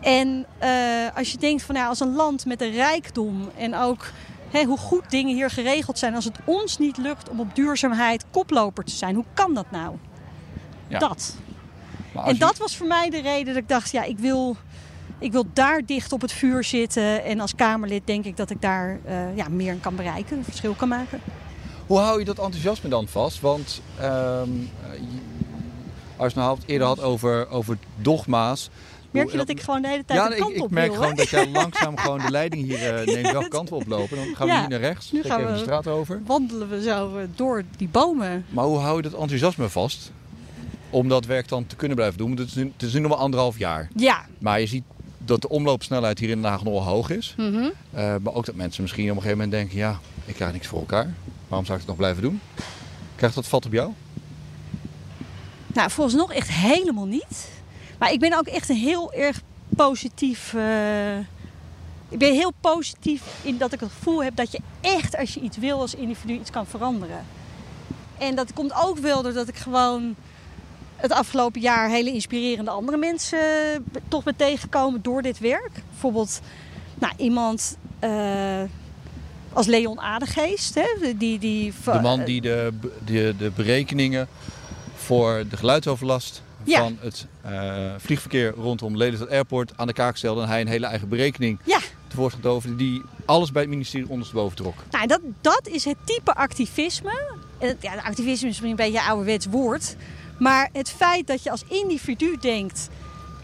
En 0.00 0.46
eh, 0.58 0.70
als 1.14 1.32
je 1.32 1.38
denkt 1.38 1.62
van 1.62 1.74
ja, 1.74 1.86
als 1.88 2.00
een 2.00 2.14
land 2.14 2.46
met 2.46 2.60
een 2.62 2.70
rijkdom 2.72 3.50
en 3.56 3.74
ook 3.76 4.10
hè, 4.50 4.64
hoe 4.64 4.78
goed 4.78 5.10
dingen 5.10 5.34
hier 5.34 5.50
geregeld 5.50 5.98
zijn, 5.98 6.14
als 6.14 6.24
het 6.24 6.36
ons 6.44 6.78
niet 6.78 6.96
lukt 6.96 7.28
om 7.28 7.40
op 7.40 7.54
duurzaamheid 7.54 8.24
koploper 8.30 8.84
te 8.84 8.92
zijn, 8.94 9.14
hoe 9.14 9.24
kan 9.34 9.54
dat 9.54 9.70
nou? 9.70 9.94
Ja. 10.88 10.98
Dat. 10.98 11.36
Als 12.14 12.26
En 12.26 12.32
je- 12.32 12.38
dat 12.38 12.58
was 12.58 12.76
voor 12.76 12.86
mij 12.86 13.10
de 13.10 13.20
reden 13.20 13.46
dat 13.54 13.62
ik 13.62 13.68
dacht, 13.68 13.90
ja, 13.90 14.02
ik 14.02 14.18
wil, 14.18 14.56
ik 15.18 15.32
wil 15.32 15.44
daar 15.52 15.82
dicht 15.86 16.12
op 16.12 16.20
het 16.20 16.32
vuur 16.32 16.64
zitten. 16.64 17.24
En 17.24 17.40
als 17.40 17.54
Kamerlid 17.54 18.02
denk 18.06 18.24
ik 18.24 18.36
dat 18.36 18.50
ik 18.50 18.60
daar 18.62 18.98
eh, 19.04 19.36
ja, 19.36 19.48
meer 19.48 19.74
kan 19.76 19.96
bereiken, 19.96 20.36
een 20.38 20.44
verschil 20.44 20.74
kan 20.74 20.88
maken. 20.88 21.20
Hoe 21.86 21.98
hou 21.98 22.18
je 22.18 22.24
dat 22.24 22.38
enthousiasme 22.38 22.88
dan 22.88 23.08
vast? 23.08 23.40
Want 23.40 23.80
ehm, 23.98 24.08
eh, 24.10 24.92
je- 24.94 25.20
als 26.16 26.32
je 26.32 26.40
het 26.40 26.48
nou 26.48 26.58
eerder 26.66 26.86
had 26.86 27.00
over, 27.02 27.48
over 27.50 27.78
dogma's, 27.96 28.70
Merk 29.10 29.30
je 29.30 29.36
dat 29.36 29.48
ik 29.48 29.60
gewoon 29.60 29.82
de 29.82 29.88
hele 29.88 30.04
tijd 30.04 30.18
ja, 30.20 30.28
de 30.28 30.36
kant 30.36 30.54
ik, 30.54 30.58
op 30.62 30.66
ik 30.66 30.70
merk 30.72 30.90
wil, 30.90 31.00
gewoon 31.00 31.14
dat 31.16 31.28
jij 31.28 31.48
langzaam 31.62 31.98
gewoon 31.98 32.18
de 32.20 32.30
leiding 32.30 32.62
hier 32.66 33.00
uh, 33.08 33.14
neemt. 33.14 33.30
Welke 33.32 33.48
kant 33.56 33.68
we 33.68 33.74
oplopen. 33.74 34.16
Dan 34.16 34.26
gaan 34.36 34.46
we 34.46 34.52
Ja, 34.52 34.60
hier 34.60 34.68
naar 34.68 34.80
rechts. 34.80 35.12
nu 35.12 35.22
gaan 35.22 35.38
even 35.40 35.50
we- 35.52 35.56
de 35.58 35.62
straat 35.64 35.86
over. 35.86 36.20
Wandelen 36.26 36.68
we 36.68 36.82
zo 36.82 37.16
eh, 37.18 37.24
door 37.34 37.62
die 37.76 37.88
bomen. 37.88 38.44
Maar 38.48 38.64
hoe 38.64 38.78
hou 38.78 38.96
je 38.96 39.02
dat 39.02 39.20
enthousiasme 39.20 39.68
vast? 39.68 40.10
Om 40.90 41.08
dat 41.08 41.24
werk 41.26 41.48
dan 41.48 41.66
te 41.66 41.76
kunnen 41.76 41.96
blijven 41.96 42.18
doen. 42.18 42.30
Het 42.30 42.48
is 42.48 42.54
nu, 42.54 42.72
het 42.72 42.82
is 42.82 42.92
nu 42.92 43.00
nog 43.00 43.10
maar 43.10 43.18
anderhalf 43.20 43.58
jaar. 43.58 43.88
Ja. 43.96 44.24
Maar 44.38 44.60
je 44.60 44.66
ziet 44.66 44.84
dat 45.18 45.40
de 45.42 45.48
omloopsnelheid 45.48 46.18
hier 46.18 46.28
in 46.30 46.42
Den 46.42 46.50
Haag 46.50 46.64
nog 46.64 46.72
wel 46.72 46.82
hoog 46.84 47.10
is. 47.10 47.34
Mhm. 47.36 47.68
Eh, 47.90 48.14
maar 48.22 48.34
ook 48.34 48.46
dat 48.46 48.54
mensen 48.54 48.82
misschien 48.82 49.04
op 49.10 49.16
een 49.16 49.22
gegeven 49.22 49.38
moment 49.38 49.56
denken... 49.56 49.76
ja, 49.78 49.98
ik 50.24 50.34
krijg 50.34 50.52
niks 50.52 50.66
voor 50.66 50.78
elkaar. 50.78 51.14
Waarom 51.48 51.66
zou 51.66 51.78
ik 51.78 51.84
het 51.86 51.86
nog 51.86 51.96
blijven 51.96 52.22
doen? 52.22 52.40
Krijgt 53.16 53.34
dat 53.34 53.46
vat 53.46 53.66
op 53.66 53.72
jou? 53.72 53.90
Nou, 55.66 55.90
volgens 55.90 56.16
nog 56.16 56.32
echt 56.32 56.48
helemaal 56.50 57.06
niet. 57.06 57.48
Maar 57.98 58.12
ik 58.12 58.20
ben 58.20 58.38
ook 58.38 58.46
echt 58.46 58.68
een 58.68 58.76
heel 58.76 59.12
erg 59.12 59.40
positief. 59.76 60.54
eh, 60.54 61.18
ik 62.08 62.18
ben 62.18 62.32
heel 62.32 62.52
positief 62.60 63.22
in 63.42 63.58
dat 63.58 63.72
ik 63.72 63.80
het 63.80 63.90
gevoel 63.92 64.24
heb 64.24 64.36
dat 64.36 64.52
je 64.52 64.60
echt, 64.80 65.16
als 65.16 65.34
je 65.34 65.40
iets 65.40 65.56
wil 65.56 65.80
als 65.80 65.94
individu, 65.94 66.32
iets 66.32 66.50
kan 66.50 66.66
veranderen. 66.66 67.24
En 68.18 68.34
dat 68.34 68.52
komt 68.52 68.72
ook 68.74 68.98
wel 68.98 69.22
doordat 69.22 69.48
ik 69.48 69.56
gewoon 69.56 70.14
het 70.96 71.12
afgelopen 71.12 71.60
jaar 71.60 71.88
hele 71.88 72.12
inspirerende 72.12 72.70
andere 72.70 72.96
mensen 72.96 73.38
eh, 73.38 73.80
toch 74.08 74.22
ben 74.24 74.36
tegengekomen 74.36 75.02
door 75.02 75.22
dit 75.22 75.38
werk. 75.38 75.70
Bijvoorbeeld 75.90 76.40
nou, 76.98 77.12
iemand 77.16 77.76
eh, 77.98 78.62
als 79.52 79.66
Leon 79.66 80.00
Adegeest. 80.00 80.74
Hè, 80.74 81.16
die, 81.16 81.38
die, 81.38 81.72
De 81.84 82.00
man 82.00 82.24
die 82.24 82.40
de, 82.40 82.72
de, 83.04 83.34
de 83.38 83.50
berekeningen 83.54 84.28
voor 84.96 85.44
de 85.50 85.56
geluidsoverlast 85.56 86.42
Ja. 86.64 86.78
van 86.78 86.98
het 87.00 87.26
eh, 87.42 87.92
vliegverkeer 87.98 88.50
rondom 88.50 88.96
Lelystad 88.96 89.28
Airport 89.30 89.72
aan 89.76 89.86
de 89.86 89.92
kaak 89.92 90.16
stelde. 90.16 90.42
En 90.42 90.48
hij 90.48 90.60
een 90.60 90.66
hele 90.66 90.86
eigen 90.86 91.08
berekening 91.08 91.58
Ja. 91.64 91.78
tevoorschijn 92.08 92.76
die 92.76 93.02
alles 93.24 93.52
bij 93.52 93.62
het 93.62 93.70
ministerie 93.70 94.08
ondersteboven 94.08 94.56
trok. 94.56 94.74
Nou, 94.90 95.06
dat, 95.06 95.20
dat 95.40 95.68
is 95.68 95.84
het 95.84 95.96
type 96.04 96.34
activisme. 96.34 97.22
Het- 97.58 97.76
Ja, 97.80 97.94
activisme 97.94 98.32
is 98.32 98.42
misschien 98.42 98.70
een 98.70 98.76
beetje 98.76 98.98
een 98.98 99.04
ouderwets 99.04 99.46
woord. 99.46 99.96
Maar 100.38 100.68
het 100.72 100.90
feit 100.90 101.26
dat 101.26 101.42
je 101.42 101.50
als 101.50 101.64
individu 101.68 102.36
denkt... 102.40 102.88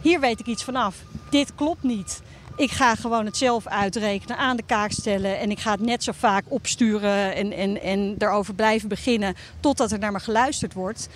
hier 0.03 0.20
weet 0.20 0.40
ik 0.40 0.46
iets 0.46 0.64
vanaf, 0.64 0.96
dit 1.31 1.55
klopt 1.55 1.83
niet. 1.83 2.22
Ik 2.57 2.70
ga 2.70 2.94
gewoon 2.94 3.24
het 3.24 3.37
zelf 3.37 3.66
uitrekenen, 3.66 4.37
aan 4.37 4.57
de 4.57 4.62
kaak 4.66 4.90
stellen... 4.90 5.38
en 5.38 5.50
ik 5.50 5.59
ga 5.61 5.70
het 5.70 5.81
net 5.81 6.05
zo 6.05 6.12
vaak 6.16 6.44
opsturen 6.48 7.35
en, 7.35 7.53
en, 7.53 7.83
en 7.83 8.14
erover 8.18 8.55
blijven 8.55 8.88
beginnen... 8.88 9.35
totdat 9.61 9.92
er 9.92 9.98
naar 9.98 10.12
me 10.12 10.20
geluisterd 10.20 10.72
wordt. 10.72 11.09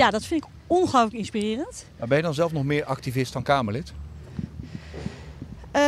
Ja, 0.00 0.10
dat 0.10 0.24
vind 0.24 0.42
ik 0.44 0.50
ongelooflijk 0.66 1.14
inspirerend. 1.14 1.86
Maar 1.98 2.08
ben 2.08 2.16
je 2.16 2.22
dan 2.22 2.34
zelf 2.34 2.52
nog 2.52 2.64
meer 2.64 2.84
activist 2.84 3.32
dan 3.32 3.42
Kamerlid? 3.42 3.92
Eh, 5.70 5.80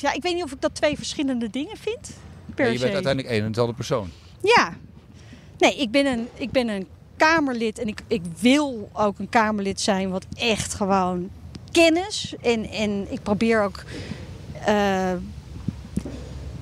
ja, 0.00 0.12
ik 0.12 0.22
weet 0.22 0.34
niet 0.34 0.42
of 0.44 0.52
ik 0.52 0.60
dat 0.60 0.74
twee 0.74 0.96
verschillende 0.96 1.50
dingen 1.50 1.76
vind. 1.76 2.10
Per 2.54 2.64
Nee, 2.64 2.72
je 2.72 2.78
bent 2.78 2.90
se. 2.90 2.94
uiteindelijk 2.94 3.34
één 3.34 3.42
en 3.42 3.48
dezelfde 3.48 3.74
persoon. 3.74 4.10
Ja. 4.42 4.72
Nee, 5.58 5.76
ik 5.76 5.90
ben 5.90 6.06
een, 6.06 6.28
ik 6.34 6.50
ben 6.50 6.68
een 6.68 6.86
Kamerlid 7.16 7.78
en 7.78 7.86
ik, 7.88 8.02
ik 8.06 8.22
wil 8.40 8.90
ook 8.92 9.18
een 9.18 9.28
Kamerlid 9.28 9.80
zijn 9.80 10.10
wat 10.10 10.26
echt 10.36 10.74
gewoon 10.74 11.30
kennis. 11.72 12.34
En, 12.42 12.68
en 12.70 13.06
ik 13.12 13.22
probeer 13.22 13.62
ook. 13.62 13.84
eh, 14.64 15.10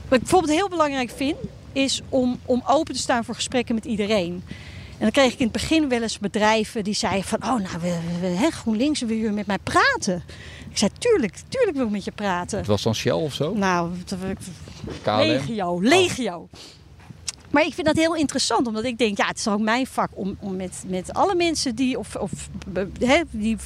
wat 0.09 0.19
ik 0.19 0.25
bijvoorbeeld 0.25 0.53
heel 0.59 0.69
belangrijk 0.69 1.11
vind, 1.11 1.37
is 1.73 2.03
om, 2.09 2.39
om 2.45 2.63
open 2.67 2.95
te 2.95 3.01
staan 3.01 3.25
voor 3.25 3.35
gesprekken 3.35 3.75
met 3.75 3.85
iedereen. 3.85 4.43
En 4.99 5.05
dan 5.05 5.11
kreeg 5.11 5.33
ik 5.33 5.39
in 5.39 5.45
het 5.45 5.53
begin 5.53 5.89
wel 5.89 6.03
eens 6.03 6.19
bedrijven 6.19 6.85
die 6.85 6.95
zeiden 6.95 7.25
van... 7.25 7.43
oh, 7.43 7.59
nou, 7.59 7.81
we, 7.81 7.99
we, 8.21 8.27
hè, 8.27 8.51
GroenLinks 8.51 9.01
wil 9.01 9.17
je 9.17 9.31
met 9.31 9.47
mij 9.47 9.59
praten. 9.59 10.23
Ik 10.71 10.79
zei, 10.79 10.91
tuurlijk, 10.99 11.37
tuurlijk 11.49 11.77
wil 11.77 11.87
ik 11.87 11.93
met 11.93 12.05
je 12.05 12.11
praten. 12.11 12.59
Het 12.59 12.67
was 12.67 12.83
dan 12.83 12.95
Shell 12.95 13.13
of 13.13 13.35
zo? 13.35 13.55
Nou, 13.55 13.91
KLM? 15.03 15.19
legio, 15.19 15.83
legio. 15.83 16.49
Maar 17.51 17.67
ik 17.67 17.75
vind 17.75 17.87
dat 17.87 17.97
heel 17.97 18.15
interessant, 18.17 18.67
omdat 18.67 18.85
ik 18.85 18.99
denk, 18.99 19.17
ja, 19.17 19.27
het 19.27 19.39
is 19.39 19.49
ook 19.49 19.61
mijn 19.61 19.87
vak 19.87 20.11
om, 20.15 20.37
om 20.41 20.57
met, 20.57 20.85
met 20.87 21.13
alle 21.13 21.35
mensen 21.35 21.75
die, 21.75 21.99
of, 21.99 22.17
of, 22.17 22.49
hè, 22.99 23.21
die, 23.31 23.57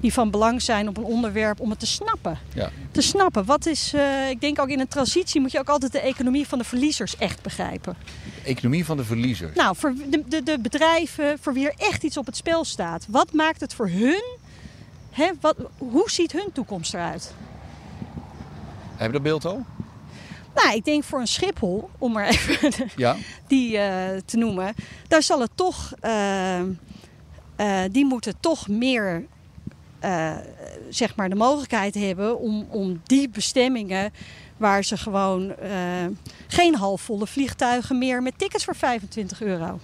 die 0.00 0.12
van 0.12 0.30
belang 0.30 0.62
zijn 0.62 0.88
op 0.88 0.96
een 0.96 1.04
onderwerp, 1.04 1.60
om 1.60 1.70
het 1.70 1.78
te 1.78 1.86
snappen. 1.86 2.38
Ja. 2.54 2.70
Te 2.90 3.00
snappen. 3.02 3.44
Wat 3.44 3.66
is, 3.66 3.92
eh, 3.94 4.30
ik 4.30 4.40
denk 4.40 4.60
ook 4.60 4.68
in 4.68 4.80
een 4.80 4.88
transitie 4.88 5.40
moet 5.40 5.52
je 5.52 5.58
ook 5.58 5.68
altijd 5.68 5.92
de 5.92 6.00
economie 6.00 6.48
van 6.48 6.58
de 6.58 6.64
verliezers 6.64 7.16
echt 7.16 7.42
begrijpen. 7.42 7.96
Economie 8.44 8.84
van 8.84 8.96
de 8.96 9.04
verliezer. 9.04 9.50
Nou, 9.54 9.76
voor 9.76 9.94
de, 10.10 10.22
de, 10.28 10.42
de 10.42 10.58
bedrijven 10.58 11.38
voor 11.40 11.52
wie 11.52 11.66
er 11.66 11.74
echt 11.88 12.02
iets 12.02 12.16
op 12.16 12.26
het 12.26 12.36
spel 12.36 12.64
staat. 12.64 13.06
Wat 13.08 13.32
maakt 13.32 13.60
het 13.60 13.74
voor 13.74 13.88
hun? 13.88 14.22
Hè, 15.10 15.30
wat, 15.40 15.56
hoe 15.78 16.10
ziet 16.10 16.32
hun 16.32 16.48
toekomst 16.52 16.94
eruit? 16.94 17.34
Heb 18.96 19.06
je 19.06 19.12
dat 19.12 19.22
beeld 19.22 19.44
al? 19.44 19.64
Nou, 20.54 20.76
ik 20.76 20.84
denk 20.84 21.04
voor 21.04 21.20
een 21.20 21.26
Schiphol, 21.26 21.90
om 21.98 22.12
maar 22.12 22.26
even 22.34 22.90
Ja. 22.96 23.16
die 23.46 23.78
eh, 23.78 24.20
te 24.24 24.36
noemen, 24.36 24.74
daar 25.08 25.22
zal 25.22 25.40
het 25.40 25.50
toch, 25.54 25.92
eh, 26.00 26.60
die 27.90 28.04
moeten 28.04 28.34
toch 28.40 28.68
meer, 28.68 29.24
eh, 30.06 30.30
zeg 30.88 31.16
maar, 31.16 31.28
de 31.28 31.34
mogelijkheid 31.34 31.94
hebben 31.94 32.38
om, 32.38 32.66
om 32.70 33.00
die 33.04 33.28
bestemmingen 33.28 34.12
waar 34.56 34.84
ze 34.84 34.96
gewoon 34.96 35.56
eh, 35.56 35.70
geen 36.46 36.74
halfvolle 36.74 37.26
vliegtuigen 37.26 37.98
meer 37.98 38.22
met 38.22 38.38
tickets 38.38 38.64
voor 38.64 38.76
25 38.76 39.42
euro. 39.42 39.78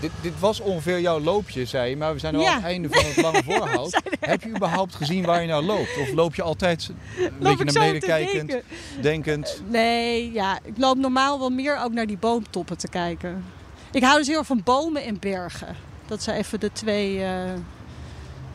Dit, 0.00 0.10
dit 0.22 0.40
was 0.40 0.60
ongeveer 0.60 1.00
jouw 1.00 1.20
loopje, 1.20 1.64
zei 1.64 1.90
je, 1.90 1.96
maar 1.96 2.12
we 2.12 2.18
zijn 2.18 2.34
al 2.34 2.40
Ja. 2.40 2.48
aan 2.48 2.54
het 2.54 2.64
einde 2.64 2.88
van 2.90 3.04
het 3.04 3.16
lange 3.22 3.42
voorhoud. 3.52 4.00
Heb 4.20 4.42
je 4.42 4.48
überhaupt 4.48 4.94
gezien 4.94 5.24
waar 5.24 5.40
je 5.42 5.48
nou 5.48 5.64
loopt? 5.64 5.98
Of 6.00 6.12
loop 6.12 6.34
je 6.34 6.42
altijd 6.42 6.88
een 7.18 7.32
beetje 7.38 7.64
naar 7.64 7.72
beneden 7.74 8.00
kijkend, 8.00 8.48
denken? 8.48 8.62
denkend? 9.00 9.62
Nee, 9.68 10.32
ja, 10.32 10.58
ik 10.64 10.74
loop 10.76 10.96
normaal 10.96 11.38
wel 11.38 11.50
meer 11.50 11.78
ook 11.78 11.92
naar 11.92 12.06
die 12.06 12.16
boomtoppen 12.18 12.78
te 12.78 12.88
kijken. 12.88 13.44
Ik 13.92 14.02
hou 14.02 14.18
dus 14.18 14.26
heel 14.26 14.38
erg 14.38 14.46
van 14.46 14.60
bomen 14.64 15.04
en 15.04 15.18
bergen. 15.18 15.76
Dat 16.06 16.22
zijn 16.22 16.36
even 16.38 16.60
de 16.60 16.72
twee. 16.72 17.22
eh, 17.22 17.40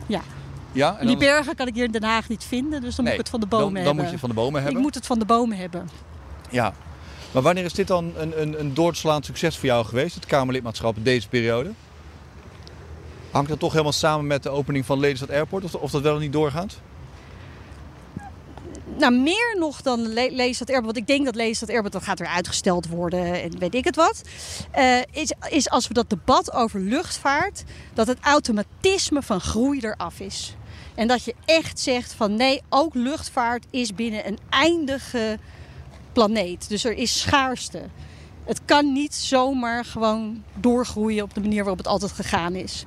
ja. 0.06 0.20
Ja, 0.72 0.96
en 0.98 1.06
die 1.06 1.16
bergen 1.16 1.54
kan 1.54 1.66
ik 1.66 1.74
hier 1.74 1.84
in 1.84 1.90
Den 1.92 2.02
Haag 2.04 2.28
niet 2.28 2.44
vinden, 2.44 2.80
dus 2.80 2.94
dan 2.94 3.04
Nee, 3.04 3.16
moet 3.16 3.26
ik 3.26 3.32
het 3.32 3.40
van 3.40 3.40
de 3.40 3.46
bomen 3.56 3.64
dan, 3.64 3.74
dan 3.74 3.84
hebben. 3.84 4.04
moet 4.04 4.12
je 4.12 4.18
van 4.18 4.28
de 4.28 4.34
bomen 4.34 4.58
Ik 4.58 4.64
hebben. 4.64 4.82
moet 4.82 4.94
het 4.94 5.06
van 5.06 5.18
de 5.18 5.24
bomen 5.24 5.56
hebben. 5.56 5.88
Ja. 6.50 6.72
Maar 7.32 7.42
wanneer 7.42 7.64
is 7.64 7.72
dit 7.72 7.86
dan 7.86 8.12
een, 8.16 8.40
een, 8.42 8.60
een 8.60 8.74
doorslaand 8.74 9.24
succes 9.24 9.56
voor 9.56 9.66
jou 9.66 9.84
geweest, 9.84 10.14
het 10.14 10.26
Kamerlidmaatschap 10.26 10.96
in 10.96 11.02
deze 11.02 11.28
periode? 11.28 11.70
Hangt 13.30 13.48
dat 13.48 13.58
toch 13.58 13.72
helemaal 13.72 13.92
samen 13.92 14.26
met 14.26 14.42
de 14.42 14.48
opening 14.48 14.86
van 14.86 14.98
Lelystad 15.00 15.30
Airport? 15.30 15.64
Of, 15.64 15.74
of 15.74 15.90
dat 15.90 16.02
wel 16.02 16.18
niet 16.18 16.32
doorgaat? 16.32 16.78
Nou, 18.98 19.12
meer 19.12 19.56
nog 19.58 19.82
dan 19.82 20.00
Le 20.12 20.28
Lelystad 20.32 20.68
Airport. 20.68 20.84
Want 20.94 20.96
ik 20.96 21.06
denk 21.06 21.24
dat 21.24 21.34
Lelystad 21.34 21.68
Airport 21.70 21.92
dat 21.92 22.02
gaat 22.02 22.18
weer 22.18 22.28
uitgesteld 22.28 22.88
worden 22.88 23.42
en 23.42 23.58
weet 23.58 23.74
ik 23.74 23.84
het 23.84 23.96
wat. 23.96 24.22
eh, 24.70 24.96
is, 25.10 25.32
is 25.48 25.70
als 25.70 25.88
we 25.88 25.94
dat 25.94 26.10
debat 26.10 26.52
over 26.52 26.80
luchtvaart, 26.80 27.64
dat 27.94 28.06
het 28.06 28.18
automatisme 28.20 29.22
van 29.22 29.40
groei 29.40 29.80
eraf 29.80 30.20
is. 30.20 30.56
En 30.98 31.08
dat 31.08 31.24
je 31.24 31.34
echt 31.44 31.80
zegt 31.80 32.12
van 32.12 32.34
nee, 32.34 32.62
ook 32.68 32.94
luchtvaart 32.94 33.66
is 33.70 33.94
binnen 33.94 34.26
een 34.26 34.38
eindige 34.48 35.38
planeet. 36.12 36.68
Dus 36.68 36.84
er 36.84 36.92
is 36.92 37.20
schaarste. 37.20 37.82
Het 38.44 38.60
kan 38.64 38.92
niet 38.92 39.14
zomaar 39.14 39.84
gewoon 39.84 40.42
doorgroeien 40.54 41.24
op 41.24 41.34
de 41.34 41.40
manier 41.40 41.58
waarop 41.58 41.78
het 41.78 41.86
altijd 41.86 42.12
gegaan 42.12 42.54
is. 42.54 42.84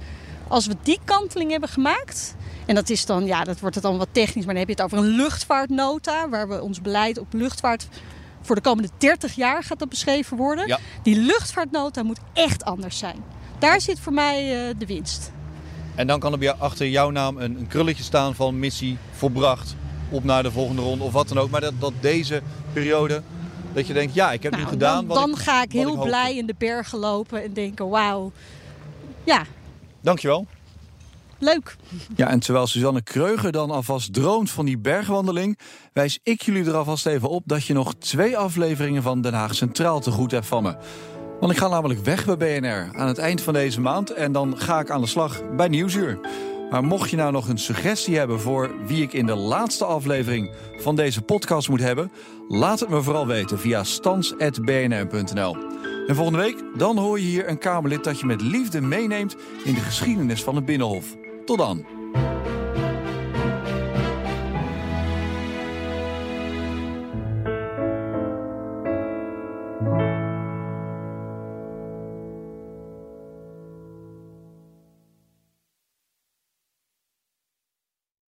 Als 0.47 0.67
we 0.67 0.76
die 0.84 1.00
kanteling 1.04 1.52
hebben 1.52 1.69
gemaakt, 1.69 2.36
en 2.65 2.76
dat 2.76 2.89
is 2.89 3.06
dan, 3.06 3.26
ja, 3.26 3.43
dat 3.43 3.60
wordt 3.60 3.76
het 3.76 3.84
dan 3.84 3.97
wat 3.97 4.08
technisch, 4.12 4.45
maar 4.45 4.54
dan 4.54 4.65
heb 4.65 4.78
je 4.78 4.84
het 4.84 4.93
over 4.93 4.97
een 4.97 5.15
luchtvaartnota, 5.15 6.30
waar 6.30 6.47
we 6.47 6.62
ons 6.62 6.82
beleid 6.82 7.19
op 7.19 7.34
luchtvaart 7.34 7.88
voor 8.41 8.56
de 8.56 8.62
komende 8.62 8.89
30 8.97 9.36
jaar 9.36 9.63
gaat 9.63 9.80
dat 9.80 9.89
beschreven 9.89 10.38
worden. 10.38 10.67
Ja. 10.67 10.80
Die 11.04 11.15
luchtvaartnota 11.17 12.04
moet 12.04 12.19
echt 12.34 12.63
anders 12.63 12.97
zijn. 12.97 13.24
Daar 13.60 13.82
zit 13.82 14.00
voor 14.00 14.13
mij 14.13 14.69
eh, 14.69 14.76
de 14.78 14.86
winst. 14.86 15.32
En 15.95 16.08
dan 16.08 16.19
kan 16.19 16.32
er 16.32 16.38
bij- 16.39 16.54
achter 16.54 16.88
jouw 16.88 17.10
naam 17.10 17.38
een, 17.38 17.58
een 17.60 17.67
krulletje 17.67 18.04
staan 18.04 18.36
van 18.36 18.60
missie 18.60 18.97
volbracht. 19.12 19.75
Op 20.10 20.23
naar 20.23 20.43
de 20.43 20.51
volgende 20.51 20.82
ronde 20.82 21.04
of 21.04 21.12
wat 21.13 21.27
dan 21.27 21.38
ook. 21.38 21.49
Maar 21.49 21.62
dat, 21.62 21.73
dat 21.80 21.93
deze 21.99 22.41
periode, 22.73 23.21
dat 23.73 23.88
je 23.88 23.93
denkt, 23.93 24.13
ja, 24.13 24.32
ik 24.32 24.43
heb 24.43 24.51
nu 24.51 24.58
Nou, 24.58 24.69
gedaan 24.71 24.95
dan, 24.95 25.06
wat 25.08 25.17
dan 25.17 25.30
ik, 25.30 25.36
ga 25.38 25.62
ik 25.63 25.71
wat 25.73 25.82
heel 25.86 26.01
blij 26.04 26.36
in 26.38 26.45
de 26.45 26.56
bergen 26.58 26.99
lopen 26.99 27.43
en 27.43 27.54
denken, 27.54 27.89
wauw, 27.89 28.32
ja, 29.23 29.43
Dankjewel. 30.01 30.45
leuk. 31.39 31.75
Ja, 32.15 32.27
en 32.30 32.39
terwijl 32.39 32.67
Suzanne 32.67 33.01
Kreuger 33.01 33.51
dan 33.51 33.71
alvast 33.71 34.13
droomt 34.13 34.51
van 34.51 34.65
die 34.65 34.77
bergwandeling, 34.77 35.60
wijs 35.93 36.19
ik 36.23 36.41
jullie 36.41 36.65
er 36.65 36.75
alvast 36.75 37.06
even 37.06 37.30
op 37.30 37.43
dat 37.45 37.65
je 37.65 37.73
nog 37.73 37.93
twee 37.99 38.38
afleveringen 38.38 39.04
van 39.04 39.21
Den 39.21 39.34
Haag 39.34 39.56
Centraal 39.56 39.99
te 39.99 40.12
goed 40.12 40.32
hebt 40.32 40.45
van 40.45 40.63
me. 40.63 40.75
Want 41.41 41.54
ik 41.54 41.60
ga 41.60 41.67
namelijk 41.67 41.99
weg 41.99 42.25
bij 42.25 42.38
BNR 42.38 42.89
aan 42.99 43.08
het 43.08 43.17
eind 43.17 43.41
van 43.41 43.54
deze 43.54 43.82
maand 43.82 44.10
en 44.10 44.32
dan 44.32 44.58
ga 44.58 44.80
ik 44.80 44.89
aan 44.89 45.01
de 45.01 45.08
slag 45.08 45.41
bij 45.56 45.67
Nieuwsuur. 45.67 46.19
Maar 46.69 46.84
mocht 46.84 47.10
je 47.10 47.15
nou 47.15 47.32
nog 47.32 47.47
een 47.47 47.58
suggestie 47.58 48.17
hebben 48.17 48.39
voor 48.39 48.71
wie 48.86 49.01
ik 49.01 49.13
in 49.13 49.25
de 49.25 49.36
laatste 49.36 49.86
aflevering 49.86 50.51
van 50.77 50.95
deze 50.95 51.21
podcast 51.21 51.69
moet 51.69 51.80
hebben, 51.80 52.12
laat 52.47 52.80
het 52.80 52.89
me 52.89 53.01
vooral 53.01 53.27
weten 53.27 53.60
via 53.60 53.84
stans.bnr.nl. 53.84 55.58
En 56.08 56.15
volgende 56.15 56.39
week 56.39 56.63
dan 56.77 56.97
hoor 56.97 57.19
je 57.19 57.25
hier 57.25 57.49
een 57.49 57.58
Kamerlid 57.58 58.04
dat 58.04 58.19
je 58.19 58.25
met 58.25 58.41
liefde 58.41 58.82
meeneemt 58.82 59.36
in 59.63 59.73
de 59.73 59.80
geschiedenis 59.82 60.43
van 60.43 60.56
het 60.56 60.65
Binnenhof. 60.65 61.06
Tot 61.45 61.58
dan. 61.58 62.01